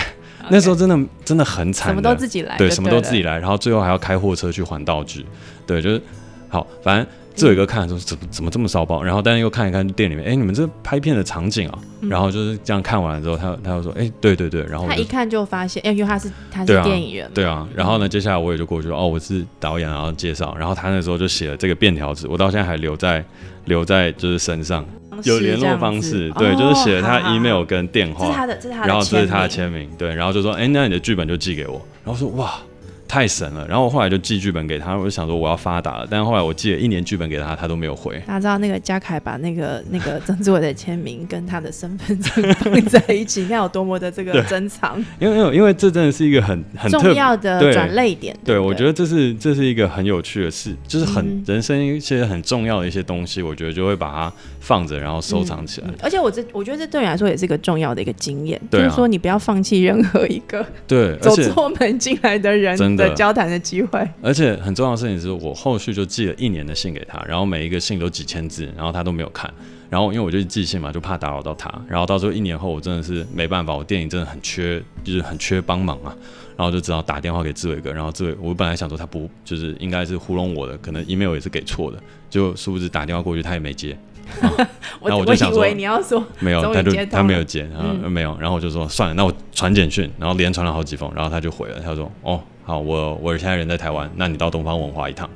[0.49, 5.25] 那时候真的真的很惨，什么都自己来，对，什么都自己来，然后最后还要开货车去还道具，
[5.65, 6.01] 对，就是
[6.49, 7.07] 好，反正。
[7.39, 23.23] 这有一个看说怎么怎么这么骚包，然后但是又看一看店里面，哎，你们这拍片的场景啊，然后就是这样看完了之后，他他又说，哎，对对对，然后他一看就发现，因为他是他是电影人，对啊，然后呢，接下来我也就过去说，哦，我是导演，然后介绍，然后他那时候就写了这个便条纸，我到现在还留在
[23.65, 24.85] 留在就是身上。
[25.25, 32.53] 有联络方式，对，就是写了他 email 跟电话，这是他的，这是他的，然后这是他的签名，对，然后就说，哎，那你的剧本就寄给我，然后说，哇。
[33.09, 38.21] 太神了，然后我后来就寄剧本给他，我就想说我要发达了，但是后来我寄了一年剧本给他，他都没有回。
[38.27, 45.03] 大家知道那个嘉凯把那个那个曾志伟的签名跟他的身份证放在一起，你看有多么的这个珍藏。
[45.19, 48.37] 因为因为因为这真的是一个很很重要的转泪点。
[48.45, 55.87] 对，我觉得这是这是一个很有趣的事，就是很人生一些很重要的一些东西，我觉得就会把它放着，然后收藏起来。
[56.03, 63.15] 而且我这我觉得这对你来说也是一个重要的一个经验，就是说你不要放弃任何一个对走错门进来的人的。
[63.15, 63.79] 交谈的机。
[63.81, 69.49] 会，而且很重要的事情是我后续就寄了一年的信给他，然后每一个信都几千字，然后他都没有看，
[69.89, 76.13] 然后因为我就寄信嘛，就怕打扰到他，然后到时候一年后我真的是没办法，我电影真的很缺，就是很缺帮忙啊，
[76.57, 81.97] 然后就只好打电话给志伟哥，然后志伟我本来想说他不就是应该是糊弄我的，可能 email 也是给错的，
[82.29, 83.97] 就殊不知打电话过去他也没接，
[84.41, 84.51] 然
[85.11, 92.41] 后我就想说你要说没有，他就他没有接，然后没有，然后我就说算了，那我传简讯，然后连传了好几封，然后他就回了，他说哦。
[92.69, 95.27] 好，我我现在人在台湾，那你到东方文化一趟。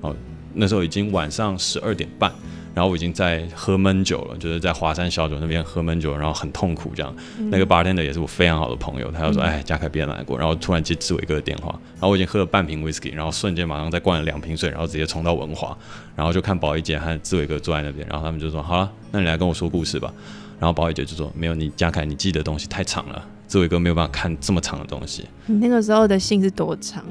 [0.00, 0.16] 哦，
[0.54, 2.32] 那时候已经晚上十二点半，
[2.74, 7.14] 然后我已经在喝闷酒了，就是在华山小酒那边喝闷酒，然后很痛苦这样。
[7.50, 15.76] 那个 bartender 也是我非常好的朋友，他就说：“哎，嘉凯别难过。”然后突然接志伟哥的电话，然后我已经喝了半瓶 whisky，然后瞬间马上再灌了两瓶水，然后直接冲到文华，
[16.16, 20.10] 然后就看宝仪姐和志伟哥坐在那边，然后他们就说：“好了，那你来跟我说故事吧。”
[20.58, 25.26] 然后宝仪姐就说：“没有，你嘉凯，你记的东西太长了。”志伟哥没有办法看这么长的东西。
[25.46, 27.02] 你那个时候的信是多长？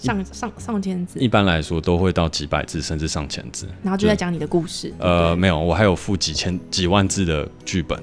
[0.00, 1.18] 上上上千字？
[1.18, 3.66] 一般来说都会到几百字，甚至上千字。
[3.82, 4.94] 然后就在讲你的故事。
[4.96, 8.00] 呃，没有，我还有附几千几万字的剧本，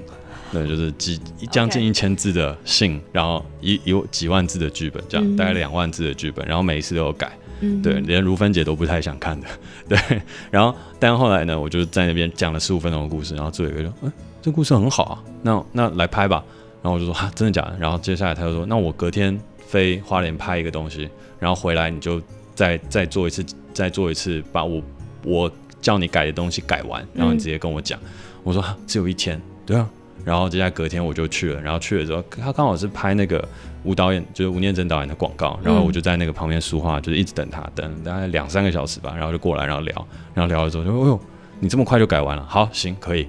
[0.52, 1.18] 对，就是几
[1.50, 7.32] 将近一千字的信，然后一有几万字的剧本，这样大概两万字的剧本，然后每一次都有改。
[7.60, 9.46] 嗯，对，连如芬姐都不太想看的。
[9.88, 14.12] 对，然后但后来呢，我就在那边讲了十五分钟的故事，然后志伟哥说：“嗯，
[14.42, 16.44] 这故事很好啊，那那来拍吧。”
[16.82, 17.76] 然后我就说哈，真的假的？
[17.78, 21.08] 然后接下来他就说，那我隔天飞花莲拍一个东西，
[21.38, 22.20] 然后回来你就
[22.54, 24.82] 再再做一次，再做一次，把我
[25.24, 25.50] 我
[25.80, 27.98] 叫你改的东西改完，然后你直接跟我讲。
[28.42, 29.88] 我说只有一天，对啊。
[30.24, 33.48] 然后接下来隔天我就去了，然后去了之后，他刚好是拍那个
[33.84, 41.20] 吴导演，就是吴念真导演的广告，然后我就在那个旁边说话，就是一直等他，等大概两三个小时吧，然后就过来，然后聊，然后聊了之后就，哎呦，
[41.60, 42.44] 你这么快就改完了？
[42.48, 43.28] 好，行，可以。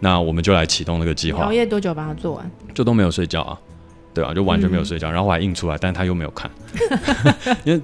[0.00, 1.44] 那我们就来启动那个计划。
[1.44, 2.50] 熬夜多久把它做完？
[2.74, 3.58] 就都没有睡觉啊，
[4.12, 5.10] 对啊，就完全没有睡觉。
[5.10, 6.50] 然后我还印出来，但是他又没有看，
[7.64, 7.80] 因为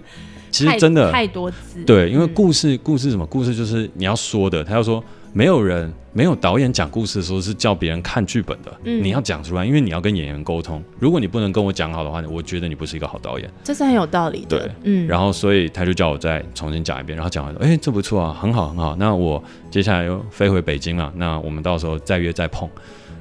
[0.51, 1.83] 其实真的太多字。
[1.85, 5.03] 对，因为故事故事什么故事就是你要说的，他要说。
[5.35, 8.71] 没有人，没有导演讲故事的时候是叫别人看剧本的。
[8.85, 10.83] 嗯，你要讲出来，因为你要跟演员沟通。
[10.99, 13.51] 如果你不能跟我讲好的话，我觉得你不是一个好导演。
[13.65, 14.59] 这是很有道理的。
[14.59, 15.07] 对，嗯。
[15.07, 17.17] 然后，所以他就叫我再重新讲一遍。
[17.17, 21.11] 然后讲完说：“哎，这不错啊，很好，很好。”那我接下来又飞回北京了。
[21.17, 22.69] 那我们到时候再约再碰。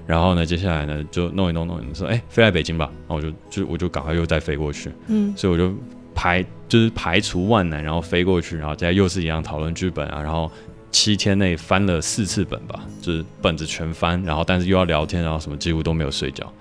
[0.05, 4.91] 然后呢，接下来呢就弄一弄弄，说：“哎，飞来北京吧。”然后我就就我就赶快又再飞过去。
[5.07, 5.34] 嗯。
[5.38, 5.74] 所以我就
[6.14, 10.51] 排就是排除万难，然后飞过去，然后再又是一样讨论剧本啊，然后。
[10.92, 16.52] 七天内翻了四次本吧，就是本子全翻，然后但是又要聊天，然后什么几乎都没有睡觉，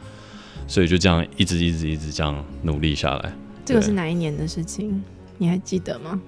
[0.69, 3.33] 所以就这样一直一直一直这样努力下来。
[3.65, 5.03] 这个是哪一年的事情？
[5.37, 6.21] 你还记得吗？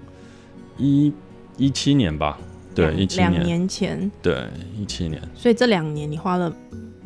[0.79, 1.13] 一
[1.57, 2.39] 一七年吧，
[2.75, 5.23] 对，一七年，两年前，对，一七年。
[5.35, 6.53] 所以这两年你花了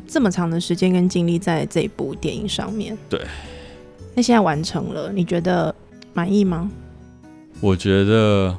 [0.07, 3.21] 这么长的时间跟精力在这部电影上面，对。
[4.15, 5.73] 那现在完成了，你觉得
[6.13, 6.71] 满意吗？
[7.61, 8.57] 我觉得。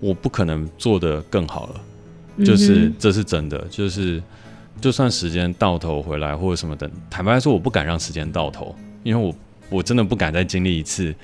[0.00, 4.22] 我不可能做的更好了，就是这是真的，就是
[4.80, 9.34] 就算时间到头回来或者什么的，坦白说，我不敢让时间到头，因为我
[9.68, 11.14] 我真的不敢再经历一次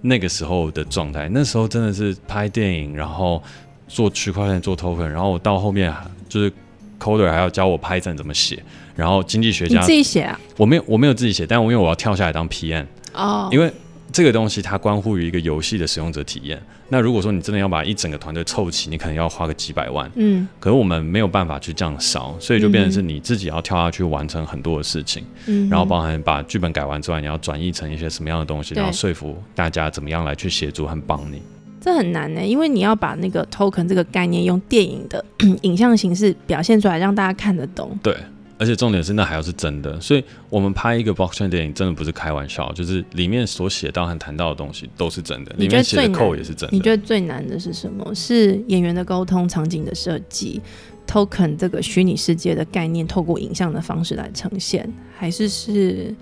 [0.00, 1.28] 那个时候的状态。
[1.32, 3.42] 那时候真的是拍电影，然后
[3.88, 5.92] 做区块链做 token，然后我到后面
[6.28, 6.52] 就是
[7.00, 8.62] coder 还要教我 Python 怎么写，
[8.94, 10.38] 然后经济学家自己写啊？
[10.56, 13.72] 我没有我没有自己写，但我因为我要跳下来当 PM 哦，因为。
[14.12, 16.60] 这个东西它关乎于一个游戏的使用者体验。
[16.88, 20.10] 那如果说你真的要把一整个团队凑齐，你可能要花个几百万。
[20.16, 20.48] 嗯。
[20.58, 25.24] 可是我们没有办法去这样烧，所以就变成是你自己要跳下去完成很多的事情。
[25.46, 25.68] 嗯。
[25.68, 31.40] 然后包含把剧本改完之外，你要转译成一些什么样的东西，然后说服大家怎么样来去协助和帮你。
[31.80, 35.24] 这很难呢，因为你要把那个 token 这个概念用电影的
[35.62, 37.98] 影像形式表现出来，让大家看得懂。
[38.02, 38.14] 对。
[38.60, 46.76] 而且重点是，那还要是真的，所以我们拍一个 blockchain 电影，真的不是开玩笑，就是里面所写到和谈到的东西都是真的，里面写的扣也是真的。
[46.76, 48.14] 你觉得最难的是什么？
[48.14, 50.60] 是演员的沟通、场景的设计、
[51.06, 54.86] token 这个虚拟世界的概念，透过影像的方式来呈现，
[55.16, 56.14] 还是是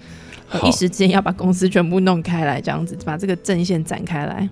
[0.62, 4.49] 一时之间要把公司全部弄开来，这样子把这个阵线展开来？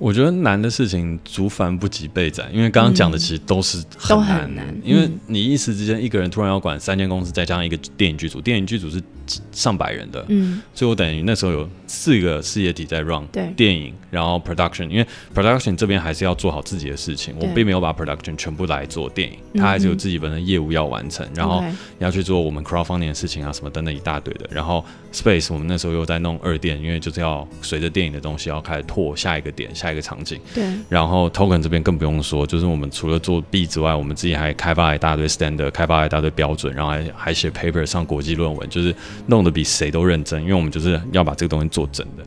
[0.00, 4.80] 我觉得难的事情竹繁不及备载，因为刚刚讲的其实都是很都难，很难。
[4.82, 5.20] 因为嗯。
[5.26, 9.04] 你一时之间一个人突然要管三间公司，再加上一个电影剧组，电影剧组是几
[9.52, 13.50] 上百人的，嗯，所以我等于那时候有四个事业体在 run，对。
[13.56, 21.62] 电影，然后 production，因为 production 这边还是要做好自己的事情，我并没有把 production 全部来做电影，嗯它还是有自己本身的业务要完成，然后
[21.98, 24.48] 要去做我们 crowdfunding 的事情啊，什么等等一大堆的。
[24.50, 30.40] 然后 space 我们那时候又在弄二店，因为就是要随着电影的东西要开始拓下一个点、下一个场景。
[30.54, 38.94] 对，然后 token 这边更不用说，就是我们除了做币之外，我们自己还开发了一大堆 standard，开发了一大堆标准，然后还还写 paper 上国际论文，就是
[39.26, 42.24] 弄得比谁都认真，因为我们就是要把这个东西做真的。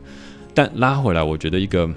[0.54, 1.88] 但拉回来，我觉得一个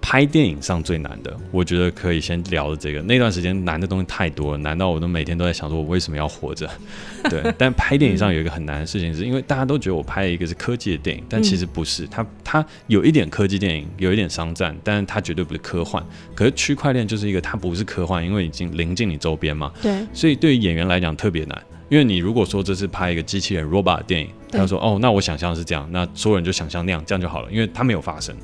[0.00, 3.02] 拍电影上最难的，我觉得可以先聊的这个。
[3.02, 6.70] 那段时间难的东西太多了，难到我都每天都在想说，我为什么要活着？
[7.28, 16.00] 对，但拍电影上有一个很难的事情，是因为大家都觉得我拍一个是科技的电影，但其实不是，它它有一点科技电影，有一点商战，但是它绝对不是科幻。
[16.36, 21.60] 可是区块链就是一个，它不是科幻，因为已经临近你周边嘛，对，所以对于演员来讲特别难。
[21.88, 28.34] 因为你如果说这是拍一个机器人 robot 的电影，对他说哦，那我想象是这样，那所有人就想象那样，这样就好了，因为它没有发生。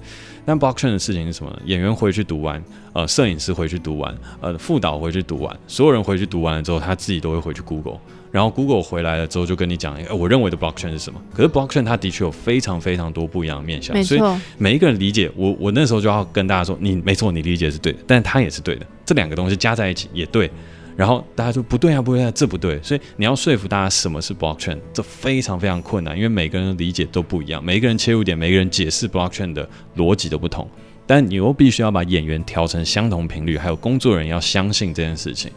[0.45, 1.59] 但 blockchain 的事情是什么呢？
[1.67, 2.61] 演员回去读完，
[2.93, 7.99] 呃，摄影师回去读完，呃，副导回去读完，所有人回去读完了之后，他自己都会回去 Google，
[8.33, 11.23] 然后 Google 回来了之后就跟你讲，哎、我认为的 blockchain 是什么？
[11.33, 20.51] 可是 blockchain 它的确有非常非常多不一样的面向，所以，每一个人理解，我我那时候就要跟大家说，你没错，你理解是对的，但他也是对的，这两个东西加在一起也对。
[20.97, 30.69] 然后大家说不对啊，不对啊，这不对，所以你要说服大家什么是 blockchain，这非常非常困难，因为每个人的理解都不一样，每一个人切入点，每个人解释 blockchain 的逻辑都不同，
[31.07, 35.51] 但你又必须要把演员调成相同频率，还有工作人员要相信这件事情。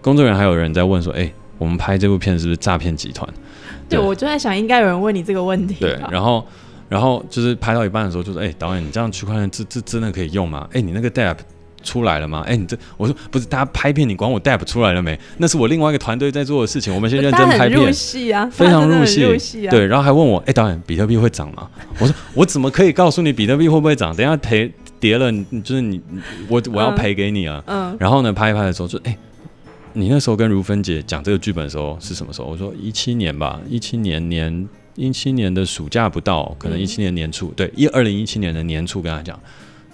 [0.00, 3.28] 工作人员还有人在问说，哎，我们拍这部片是不是诈骗集团？
[3.88, 5.76] 对，对我就在想，应该有人问你这个问题。
[5.80, 6.46] 对，然后
[6.88, 10.68] 然后就是拍到一半的时候，就说：“哎、导演，你这样区块链这这真的可以用吗？
[10.72, 11.36] 哎、你那个 DApp
[11.82, 12.44] 出来了吗？
[12.46, 15.18] 哎、你这我说不是，大家拍片，你管我 DApp 出来了没？
[15.38, 19.70] 那是我另外一个团队在做的事情，我们先认真拍片。”戏啊，非常入戏，入戏啊。
[19.70, 21.68] 对，然后还问我，哎、导演，比特币会涨吗？
[21.98, 24.14] 我说，我怎么可以告诉你比特币会不会涨？
[24.14, 24.70] 等一下赔
[25.00, 25.32] 跌了，
[25.64, 26.00] 就是你，
[26.48, 27.62] 我我要嗯赔给你啊。
[27.66, 29.16] 嗯，然后呢，拍一拍的时候就，哎、
[29.92, 32.48] 你那时候跟如芬姐讲这个剧本的时候是什么时候？
[32.48, 39.38] 我说一七年吧，一七年年一七年的暑假不到，可能嗯一七年年初，对，一二零一七年的年初跟她讲，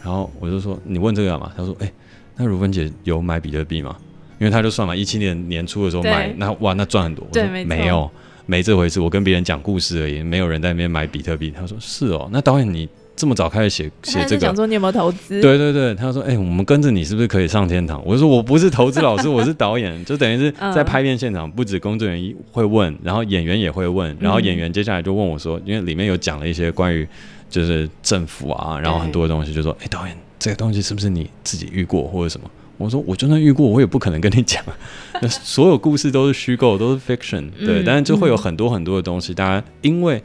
[0.05, 1.51] 然后我就说你问这个干嘛？
[1.57, 1.91] 他说，哎、
[2.37, 3.97] 那如芬姐有买比特币吗？
[4.39, 7.27] 因为他就算嘛，一七年年初的时候买，那哇，那赚很多。
[7.27, 8.11] 我说对没有，
[8.45, 9.01] 没这回事。
[9.01, 11.51] 我跟别人讲故事而已，没有人在那边买比特币。
[11.51, 12.87] 他说是哦，那导演你
[13.17, 15.41] 这么早开始写写这个他是想，说你有没有投资？
[15.41, 27.07] 对对对，他说：“哎、我们跟着你是不是可以上天堂？”我就说：“我不是投资老师， 我是导演，就等于是在嗯拍片现场，不止工作人员会问，然后演员也会问，然后嗯演员接下来就问我说，因为里面有讲了一些关于
[27.55, 34.63] 就是政府啊，然后很多的东西，就说：‘哎、导演，这个东西是不是你自己遇过或者什么？’我说：‘我就算遇过，我也不可能跟你讲。
[35.23, 40.21] 那所有故事都是虚构，都是 fiction，对，嗯但是就会有嗯很多很多的东西，大家因为。”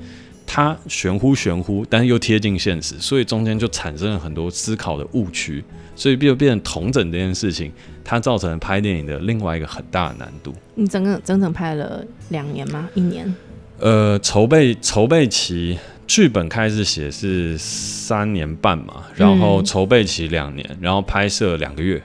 [0.52, 5.64] 它玄乎玄乎，但是又贴近现实，所以中间就产生了很多思考的误区，
[5.96, 7.72] 所以就变成同整这件事情，
[8.04, 10.52] 它造成了拍电影的另外一个很大的难度。
[10.74, 12.90] 你整个整整拍了两年吗？
[12.96, 13.32] 一年？
[13.78, 15.78] 呃，筹备筹备期，
[16.10, 22.02] 剧本开始写是三年半嘛，然后嗯筹备期两年，然后拍摄两个月。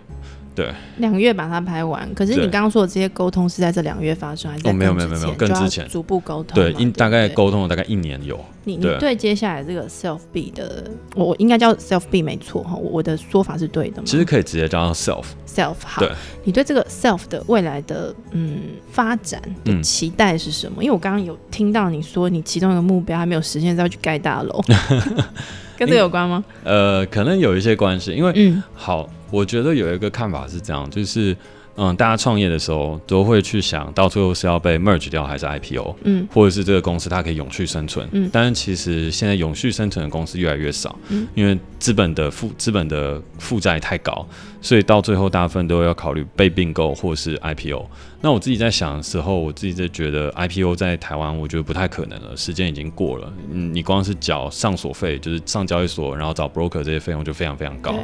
[0.99, 6.71] 两个月把它拍完，可是你对刚刚说的这些沟通是在这两个月发生，还是在哦没有更没有没有更之前逐步沟通嘛？
[6.71, 8.39] 对，应大概对沟通了大概一年有。
[8.67, 10.85] 你你对对接下来这个 self B 的，
[11.15, 14.05] 我我应该叫 self B 没错哈，我我的说法是对的吗？
[14.07, 15.25] 其实可以直接叫它 self。
[15.47, 16.11] self 好对，
[16.45, 20.83] 你对这个 self 的未来的嗯发展的嗯期待是什么？
[20.83, 24.63] 因为我刚刚有听到你说你其中一个目标还没有实现，是要去盖大楼，
[25.77, 26.45] 跟这有关吗？
[26.63, 31.37] 呃，可能有一些关系，因为嗯好，我觉得有一个看法是这样，就是
[31.77, 38.09] 嗯，大家创业的时候都会去想到最后是要被 merge 掉还是 IPO，嗯或者是这个公司它可以永续生存。
[38.13, 44.25] 嗯但是其实现在永续生存的公司越来越少，嗯因为资本的负资本的负债太高，
[44.63, 47.85] 所以到最后大部分都要考虑被并购或是 IPO。
[48.25, 53.31] 那我自己在想的时候，我自己在觉得 IPO 在台湾，我觉得不太可能了，时间已经过了。
[53.51, 57.95] 嗯，你光是缴上所费，就是上交易所，然后找 broker 这些费用就非常非常高。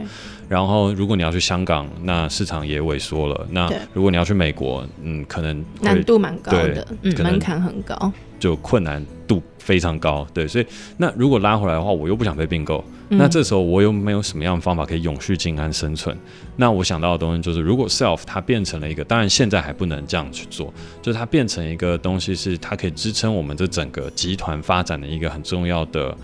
[0.47, 3.47] 然后，如果你要去香港，那市场也萎缩了。
[3.51, 8.13] 那如果你要去美国，嗯，可能难度蛮高的，嗯，门槛很高。
[8.41, 10.27] 就困难度非常高。
[10.35, 10.67] 对，所以
[10.97, 16.17] 那如果拉回来的话，我又不想被并购，嗯那这时候我又没有什么样的方法可以永续静安生存。
[16.57, 26.17] 那我想到的东西就是，如果 self 它变成了一个，当然现在还不能这样去做，就是它变成一个东西，是它可以支撑我们这整个集团发展的一个很重要的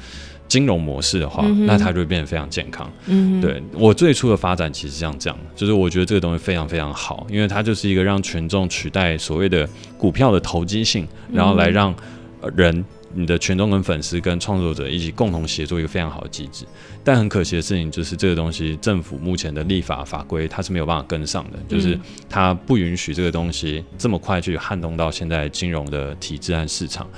[0.48, 2.90] 金融模式的话，嗯那它就会变得非常健康。
[3.06, 11.94] 嗯，对我最初的发展其实像这样，就是我觉得这个东西非常非常好，因为它就是一个让群众取代所谓的股票的投机性，然后来让
[12.40, 12.84] 呃人。
[13.18, 16.66] 你的群众跟粉丝跟创作者一起共同协作一个非常好的机制，
[17.02, 27.08] 但很可惜的事情就是这个东西政府目前的立法法规它是没有办法跟上的，就是它不允许这个东西这么快去撼动到现在金融的体制和市场。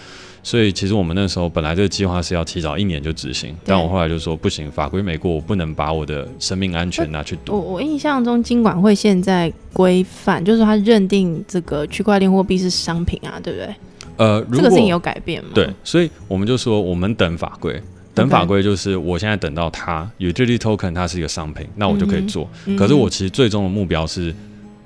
[0.42, 7.52] 所以其实我们那时候本来这个计划是要提早一年就执行，但我后来就说不行，法规没过，我不能把我的生命安全拿去赌。
[7.52, 13.74] 我我印象中金管会现在规范，就是它认定这个区块链货币是商品啊，对不对？
[14.16, 15.50] 呃，如果这个事情有改变吗？
[15.54, 17.80] 对，所以我们就说我们等法规。
[18.14, 22.48] 等法规就是我现在等到它 utility token 它是一个商品，那我就可以做。
[22.66, 24.34] 嗯可是我其实最终的目标是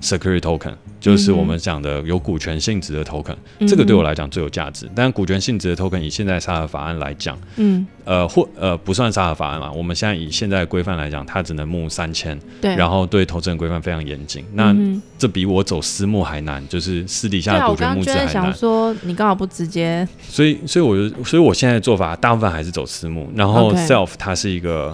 [0.03, 4.87] security token，就是我们讲的有股权性质的 token，、嗯这个对我来讲最有价值。
[4.93, 14.43] 但股权性质的 token 以现在沙盒法案来讲，嗯，呃或呃不算沙盒法案嘛，我们现在以现在的规范来讲，它只能募三千，对，然后对投资人规范非常严谨。
[14.53, 18.53] 那嗯这比我走私募还难，就是私底下的股权募资还难想。
[18.53, 24.93] 说，你刚好不直接，所以，所以我就，所以我现在的做法大部分还是走私募，然后 self 它是一个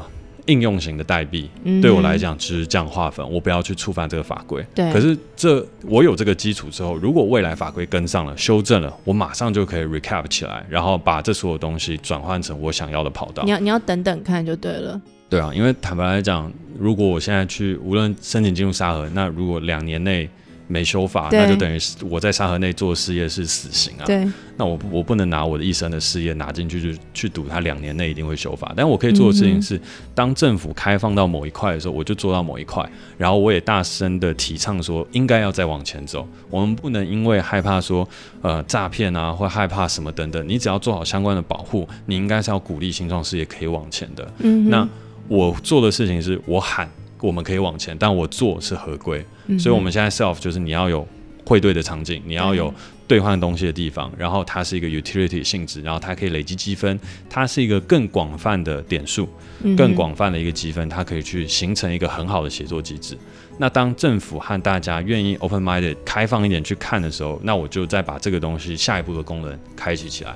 [0.50, 4.66] 应用型的代币，嗯对我来，讲只是这样划分，我不要去触犯这个法规。
[4.74, 13.52] 对，可是这我有这个基础之后，如果未来法规跟上了、修正了，我马上就可以 recap 起来，然后把这所有东西转换成我想要的跑道你。
[13.52, 15.00] 要你要等等看就对了。
[15.30, 20.28] 对啊，因为坦白来讲，如果我现在去无论申请进入沙盒，那如果两年内
[20.70, 24.06] 没修法，那就等于是我在沙河内做事业是死刑啊。
[24.06, 28.72] 对，那我我不能拿我的一生的事业拿进去去去赌，它两年内一定会修法。
[28.78, 29.82] 但我可以做的事情是，
[30.14, 36.28] 当政府开放到某一块的时候，我就做到某一块，然后我也大声的提倡说，应该要再往前走。
[36.52, 38.08] 我们不能因为害怕说
[38.44, 44.32] 呃诈骗啊，或害怕什么等等，你只要做好相关的保护，你应该是要鼓励新创事业可以往前的。
[44.38, 44.88] 嗯，那
[45.28, 46.90] 我做的事情是我喊
[47.22, 49.26] 我们可以往前，但我做是合规。
[49.48, 51.08] 嗯所以我们现在 self 就是你要有
[51.46, 52.72] 汇兑的场景，你要有
[53.08, 59.28] 兑换东西的地方，然后它是一个 utility 性质，然后它可以累积积分，它是一个更广泛的点数，
[59.76, 63.18] 更广泛的一个积分，它可以去形成一个很好的协作机制。
[63.58, 70.36] 那当政府和大家愿意 open minded 开放一点去看的时候，那我就再把这个东西下一步的功能开启起来。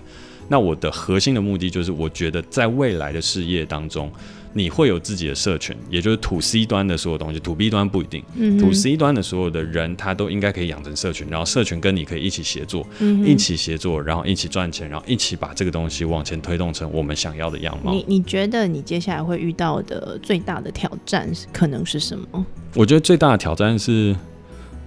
[0.50, 4.12] 那我的核心的目的就是，我觉得在未来的事业当中，
[4.54, 8.24] 你会有自己的社群，也就是 to C 端的所有东西，to B 端不一定。
[8.36, 18.06] 嗯哼 to C 端的所有的人，他都应该可以养成社群，然后社群跟你可以一起协作，嗯一起协作，然后一起赚钱，然后一起把这个东西往前推动成我们想要的样貌你。
[18.08, 22.46] 你觉得你接下来会遇到的最大的挑战是可能是什么？
[22.76, 24.16] 我觉得最大的挑战是，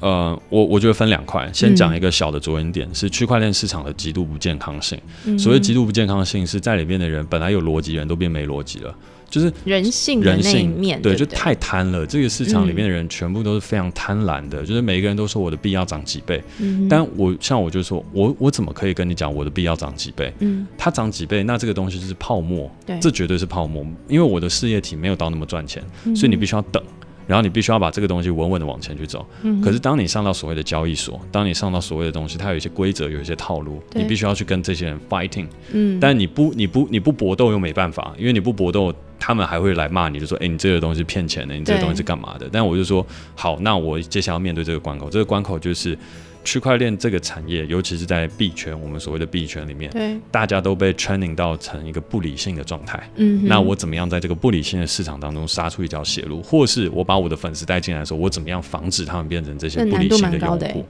[0.01, 5.01] 呃，我我觉得分两块，先讲一个小的着眼点，是区块链市场的极度不健康性。
[5.25, 8.95] 嗯所谓极度不健康性，是在里面的人本来有逻辑人都变没逻辑了，
[9.29, 12.07] 就是人性人性面，对，就太贪了。
[12.07, 20.33] 这个市场里面的人全部都是非常贪婪的，就是每一个人都说我的币要涨几倍，嗯但我像我就说，我我怎么可以跟你讲我的币要涨几倍？
[20.39, 26.83] 嗯它涨几倍，那这个东西就是泡沫，对，这绝对是泡沫，因为我的事业体没有到那么赚钱，嗯所以你必须要等。
[27.29, 29.27] 然后你必须要把这个东西稳稳的往前去走。
[29.43, 35.49] 嗯可是当你上到所谓的交易所，当你上到所谓的东西，它有一些规则，有一些套路，你必须要去跟这些人 fighting。
[35.73, 43.05] 嗯，但你不你不你不搏斗又没办法，因为你不搏斗，他们还会来骂你，就说：“哎、你这个东西骗钱的，你这个东西是干嘛的？”但我就说
[43.35, 45.99] ：“好，那我接下来要面对这个关口，这个关口就是
[46.45, 53.03] 区块链这个产业，尤其是在币圈，我们所谓的币圈里面，对，大家都被 training 到成一个不理性的状态。
[53.17, 60.87] 嗯，那我怎么样在这个不理性的市场当中杀出一条血路，或是我把我的粉丝带进来的时候，我怎么样防止他们变成这些不理性的欸用户？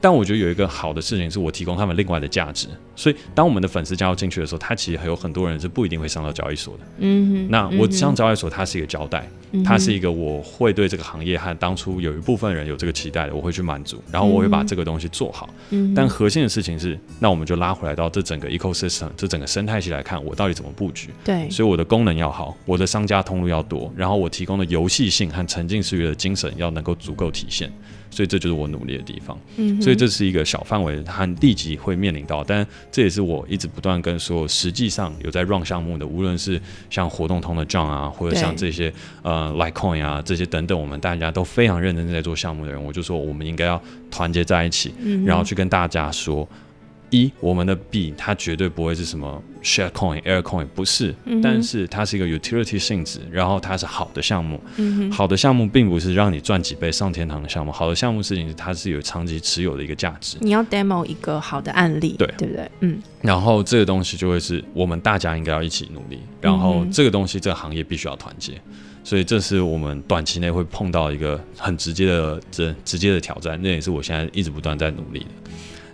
[0.00, 6.80] 但我觉得有一个好的事情是我提供他们另外的价值，所以当我们的粉丝加入进去的时候，他其实还有很多人是不一定会上到交易所的。
[6.98, 15.48] 嗯哼，那我上交易所，它是一个交代，嗯它是一个我会对这个行业和当初有一部分人有这个期待的，我会去满足，然后我会把这个东西做好。
[15.70, 21.10] 嗯但核心的事情是，那我们就拉回来到这整个 ecosystem，这整个生态系来看，我到底怎么布局。
[21.24, 27.70] 对，所以我的功能要好，我的商家通路要多，然后我提供的游戏性和沉浸式娱乐精神要能够足够体现，
[28.10, 29.38] 所以这就是我努力的地方。
[29.56, 38.92] 嗯所以这是一个小范围和立即会面临到，但这也是我一直不断跟所有实际上有在 run 项目的，无论是像活动通的 John 啊，或者像这些
[39.22, 43.80] 呃 Litecoin 啊这些等等，我们大家都非常认真在做项目的人，我就说我们应该要
[44.10, 46.48] 团结在一起，嗯然后去跟大家说。
[47.10, 54.60] 一，我们的币它绝对不会是什么 share coin、air coin，不是，嗯但是它是一个 utility 性质，然后它是好的项目。
[55.10, 60.36] 好的项目并不是让你赚几倍上天堂的项目，好的项目事情是它是有长期持有的一个价值。
[60.40, 62.70] 你要 demo 一个好的案例，对对不对？
[62.80, 68.52] 嗯，然后这个东西就会是我们大家应该要一起努力，然后这个东西这个行业必须要团结，
[69.02, 75.50] 所以这是我们短期内会碰到一个很直接的这直接的挑战，那也是我现在一直不断在努力的。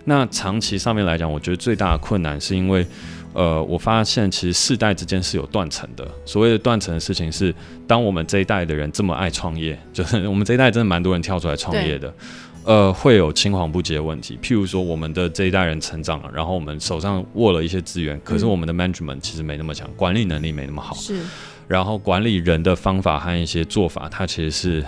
[0.09, 2.87] 那长期上面来讲，我觉得最大的困难是因为，
[3.33, 6.07] 呃，我发现其实世代之间是有断层的。
[6.25, 7.53] 所谓的断层的事情是，
[7.85, 12.13] 当我们这一代的人这么爱创业，就是我们这一代真的蛮多人跳出来创业的。
[12.63, 14.39] 呃，会有青黄不接的问题。
[14.41, 20.95] 譬如说，我们的这一代人成长了，然后我们手上握了一些资源，可是嗯我们的 management 其实没那么强，管理能力没那么好。
[20.95, 21.21] 是，
[21.67, 24.85] 然后管理人的方法和一些做法，它其实是，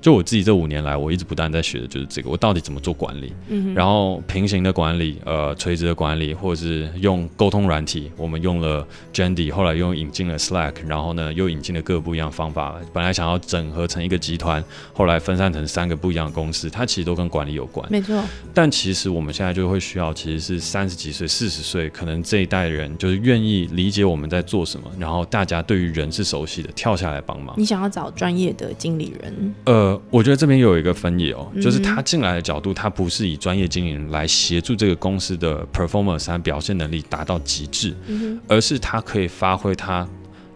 [0.00, 3.32] 就我自己这五年来，我一直不断在学的就是这个，我到底怎么做管理。
[3.48, 12.76] 嗯，然后平行的管理，呃，垂直的管理，或者是用沟通软体，我们用了 Jandy，后来又引进了 Slack，然后呢又引进了各不一样的方法。
[12.92, 17.86] 本来想要整合成一个集团，后来分散成三个不一样的公司，它其实都跟管理有关。
[17.90, 18.22] 没错，
[18.54, 27.54] 但其实我们现在就会需要，其实是三十几岁、四十岁，可能这一代人就是愿意理解我们在做什么，然后大家对于人是熟悉的，跳下来帮忙。
[27.58, 40.06] 你想要找专业的经理人，呃，我觉得这边有一个分野哦，嗯就是他进来的角度，他不是以专业经理人来协助这个公司的 performance 和表现能力达到极致，嗯而是他可以发挥他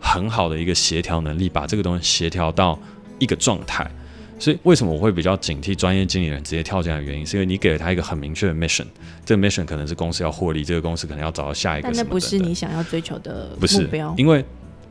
[0.00, 2.78] 很好的一个协调能力，把这个东西协调到
[3.18, 3.90] 一个状态。
[4.36, 8.84] 所以为什么我会比较警惕专业经理人直接跳进来的原因，是因为你给了他一个很明确的 mission，
[9.24, 14.44] 这个 mission 可能是公司要获利，这个公司可能要找到下一个但那不是你想要追求的不是目标，因为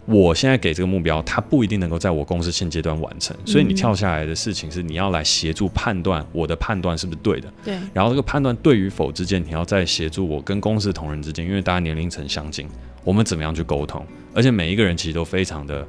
[0.06, 12.68] 我现在给这个目标，它不一定能够在我公司现阶段完成，所以你嗯跳下来的事情是你要来协助判断我的判断是不是对的，对，然后这个判断对与否之间，你要再协助我跟公司同仁之间，因为大家年龄层相近，
[13.04, 14.06] 我们怎么样去沟通？
[14.34, 15.88] 而且每一个人其实都非常的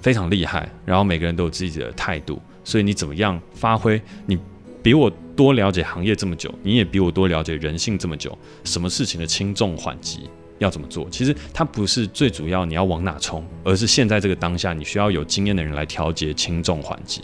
[0.00, 4.38] 非常厉害，然后每个人都有自己的态度，所以你怎么样发挥你？
[4.82, 10.28] 比我多了解行业这么久，你也比我多了解人性这么久，什么事情的轻重缓急
[10.64, 11.06] 要怎么做？
[11.10, 17.22] 其实它不是最主要你要往哪冲，而是现在这个当下，你需要有经验的人来调节轻重缓急。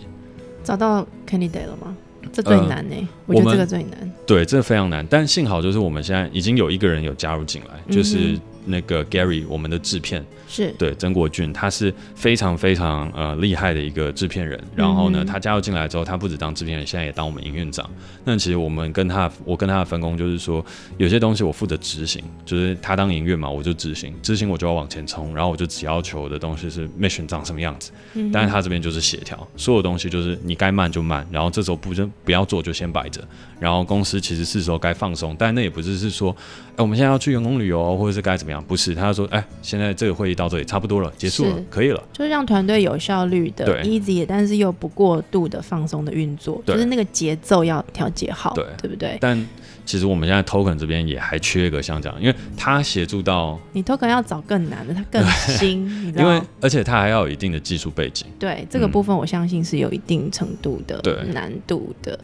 [0.62, 1.97] 找到 candidate 了吗？
[2.32, 4.12] 这最呃难呢、我觉得这个最难。
[4.26, 8.41] 对，这非常难，但幸好就是我们现在已经有一个人有加入进来，就是嗯
[8.71, 14.59] 那个 Gary，我们的制片，是，对曾国俊，他是非常非常呃厉害的一个制片人。
[14.75, 17.89] 然后呢，嗯他加入进来之后，他不止当制片人，现在也当我们营运长。
[18.25, 20.64] 那其实我们跟他，我跟他的分工就是说，
[20.97, 27.91] 有些东西我负责执行，就是他当营运嘛，我就执行，执行我就要往前冲，然后我就只要求的东西是 mission 长什么样子。
[28.14, 33.21] 嗯但是他这边就是协调，所有东西就是你该慢就慢，然后这时候不就不要做就先摆着，
[33.59, 36.35] 然后公司其实是时候该放松，但那也不是是说，
[36.73, 49.19] 哎，我们现在要去员工旅游或者是该怎么样，不是，他说，哎，现在这个会议到这里差不多了，结束了，可以了，就是让团队有效率的 easy，但是又不过度的放松的运作，就是那个节奏要调节好，对对不对？
[49.21, 49.49] 但
[49.85, 55.25] 其实我们现在 token 这边也还缺一个像这样，因为他协助到，你 token 要找更难的，他更
[55.59, 56.43] 新，你知道因为？
[56.61, 62.19] 而且他还要有一定的技术背景，对这个嗯部分，我相信是有一定程度的难度的。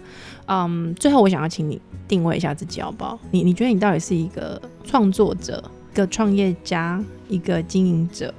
[0.49, 3.19] 嗯，最后我想要请你定位一下自己好不好？
[3.33, 8.33] 你你觉得你到底是一个创作者、一个创业家、一个经营者、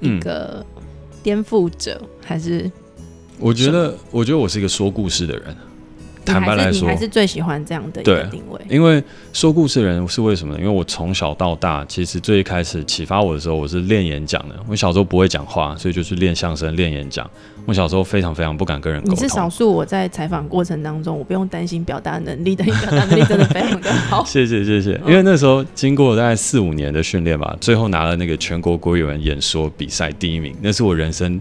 [0.00, 0.66] 一嗯个
[1.22, 2.70] 颠覆者，还是
[3.38, 5.56] 我觉得，我觉得我是一个说故事的人，你
[6.26, 8.60] 坦白来说还是你还，是最喜欢这样的一个定位？
[8.68, 9.02] 因为
[9.32, 10.60] 说故事的人是为什么呢？
[10.60, 14.56] 因为我从小到大，其实最一开始启发我的时候，我是练演讲的。
[14.68, 17.28] 我小时候不会讲话，所以就是练相声、练演讲。
[17.66, 19.14] 我小时候非常非常不敢跟人沟通。
[19.16, 24.24] 你是少数我在采访过程当中，我不用担心表达能力的，你表达能力真的非常的好。
[24.24, 31.40] 谢谢谢谢，嗯因为那时候经过大概四五年的训练吧，最后拿了那个全国国语文演说比赛第一名，那是我人生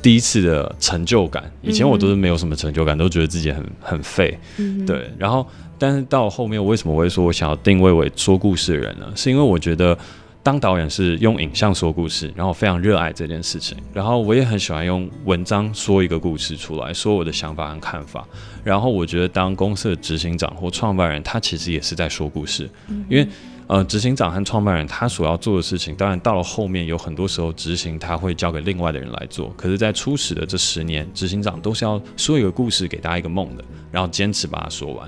[0.00, 1.50] 第一次的成就感。
[1.62, 4.38] 以前我都是没有什么成就感，都觉得自己很很废。
[4.58, 5.46] 嗯，对，然后
[5.78, 9.12] 但是到后面，我为什么会说我想要定位为说故事的人呢？
[9.14, 9.96] 是因为我觉得
[10.42, 18.26] 当导演是用影像说故事，然后我非常热爱这件事情，然后我也很喜欢用文章说一个故事出来，说我的想法和看法。
[18.64, 22.68] 然后我觉得当公司的执行长或创办人，他其实也是在说故事，
[23.08, 23.26] 因为。
[23.68, 29.52] 呃，执行长和创办人他所要做的事情，当然到了后面有很多时候执行他会交给另外的人来做。
[29.58, 35.06] 可是，在初始的这十年，执行长都是要说一个故事给大家一个梦的，然后坚持把它说完。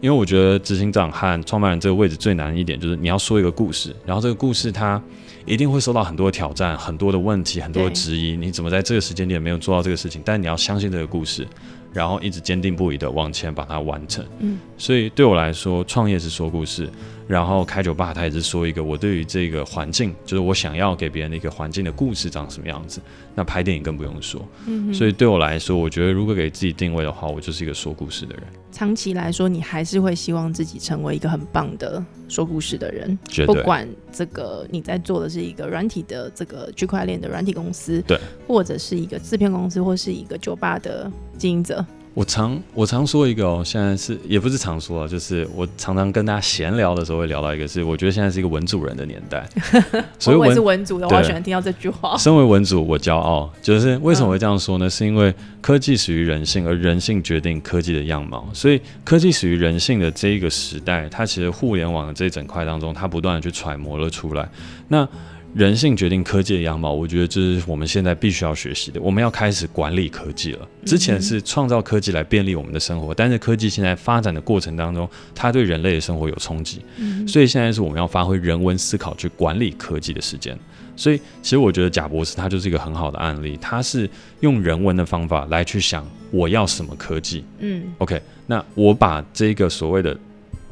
[0.00, 5.02] 因为我觉得执行长和创办人这个位置最难的一点就是你要说一个故事，然后这个故事它
[5.44, 8.36] 一定会受到很多的挑战、很多的问题、很多的质疑。
[8.36, 10.22] 你怎么在这个时间点没有做到这个事情？
[10.24, 11.46] 但你要相信这个故事，
[11.92, 14.24] 然后一直坚定不移的往前把它完成。
[14.38, 16.88] 嗯，所以对我来说，创业是说故事，
[17.28, 23.00] 然后开酒吧他也是说一个我对于这个环境，就是我想要给别人的一个环境的故事长什么样子。
[23.34, 24.44] 那拍电影更不用说。
[24.66, 33.16] 嗯所以对我来说，我觉得如果给自己定位的话，我就是一个说故事的人，长期来说，你还是会希望自己成为一个很棒的说故事的人。
[33.46, 41.84] 不管这个你在做的是一个软体的这个区块链的软体公司，对，或者是一个制片公司，或是一个酒吧的经营者，
[42.14, 49.48] 我常我常说一个哦，现在是也不是常说啊，就是我常常跟大家闲聊的时候会聊到一个，是我觉得现在是一个文主人的年代，
[50.18, 52.16] 所以我也是文主的，我好喜欢听到这句话。
[52.16, 54.90] 身为文主，我骄傲，就是为什么会这样说呢？
[54.90, 64.48] 是因为科技属于人性，而人性决定科技的样貌，所以科技属于人性的这一个时代，它其实互联网的这一整块当中，它不断的去揣摩了出来。
[64.88, 65.08] 那
[65.54, 69.00] 人性决定科技的样貌，我觉得这是我们现在必须要学习的。
[69.00, 70.68] 我们要开始管理科技了。
[70.84, 76.82] 之前是创造科技来便利我们的生活，但是科技现在发展的过程当中，它对人类的生活有冲击，
[77.26, 80.56] 所以现在是我们要发挥人文思考去管理科技的时间。
[80.94, 87.44] 所以，其实我觉得贾博士他就是一个很好的案例，他是用人文的方法来去想我要什么科技。
[87.60, 90.18] 嗯 OK，那我把这个所谓的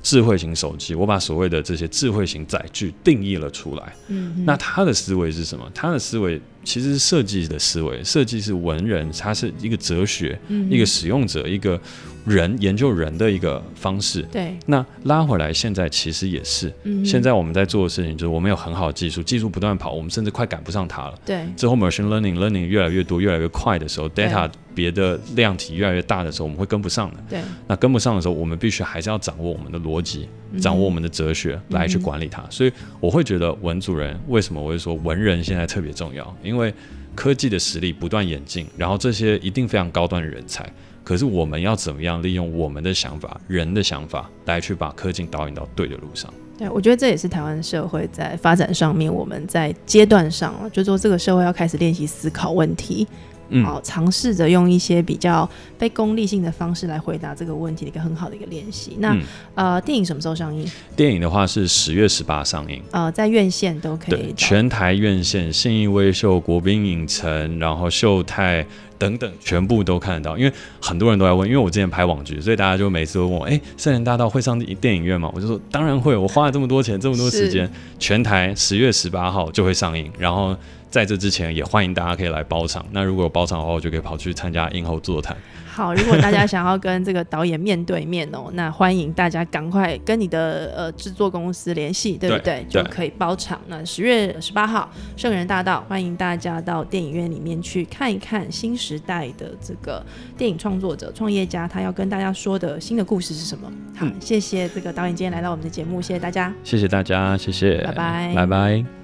[0.07, 3.93] 智慧型手机，我把所谓的这些智慧型载具定义了出来。
[4.07, 5.69] 嗯，那他的思维是什么？
[5.75, 11.81] 他的思维其实是设计的思维，设计是文人，他是一个哲学，嗯一个使用者，一个
[12.27, 14.21] 人研究人的一个方式。
[14.33, 21.15] 对，那拉回来，现在其实也是，嗯现在我们在做的事情就是我们有很好的技术，技术不断跑，我们甚至快赶不上它了。
[21.25, 21.47] 对。
[21.57, 27.17] 之后 machine learning learning 越来越多，越来越快的时候，data 别的量体越来越大的时候，我们会跟不上的。
[27.31, 32.45] 对，那跟不上的时候，我们必须还是要掌握我们的逻辑，嗯掌握我们的哲学来去管理它。
[32.51, 36.73] 所以我会觉得文主人为什么我会说文人现在特别重要，因为因为
[37.15, 40.67] 科技的实力不断演进，然后这些一定非常高端的人才。
[41.05, 46.33] 可是我们要怎么样利用我们的想法、人的想法来去把科技导引到对的路上？
[46.59, 53.07] 对，我觉得这也是台湾社会在发展上面，我们在阶段上啊，就说这个社会要开始练习思考问题，
[53.49, 58.97] 嗯，好，尝试着用一些比较非功利性的方式来回答这个问题的一个很好的一个练习。
[58.99, 59.23] 那、嗯
[59.55, 60.69] 呃，电影什么时候上映？
[60.95, 62.83] 电影的话是十月十八上映。
[62.91, 68.67] 呃，在院线都可以对，全台院线、信义威秀、国宾影城，然后秀泰
[68.99, 70.37] 等等，全部都看得到。
[70.37, 80.11] 因为很多人都在问，因为我之前拍网剧，所以大家就每次都问我：“哎，圣人大道会上电影院吗？”我就说：“当然会，我花了这么多钱，这么多时间，全台十月十八号就会上映。
[80.19, 80.57] 然后
[80.97, 82.83] 在这之前，也欢迎大家可以来包场。
[82.91, 85.37] 那如果有包场的话，我就可以跑去参加映后座谈。
[85.67, 92.65] 好，如果大家想要跟这个导演面对面哦， 那欢迎大家赶快跟你的呃制作公司联系，对不对？
[92.71, 93.61] 对就可以包场。
[93.69, 100.03] 那十月十八号，圣人大道，欢迎大家到电影院里面去看一看新时代的这个
[100.39, 103.71] 电影创作者、创业家，他要跟大家说的新的故事是什么。
[103.99, 106.51] 好，嗯谢谢这个导演今天来到我们的节目，谢谢大家。
[106.65, 108.96] 谢谢大家，谢谢，拜拜拜拜。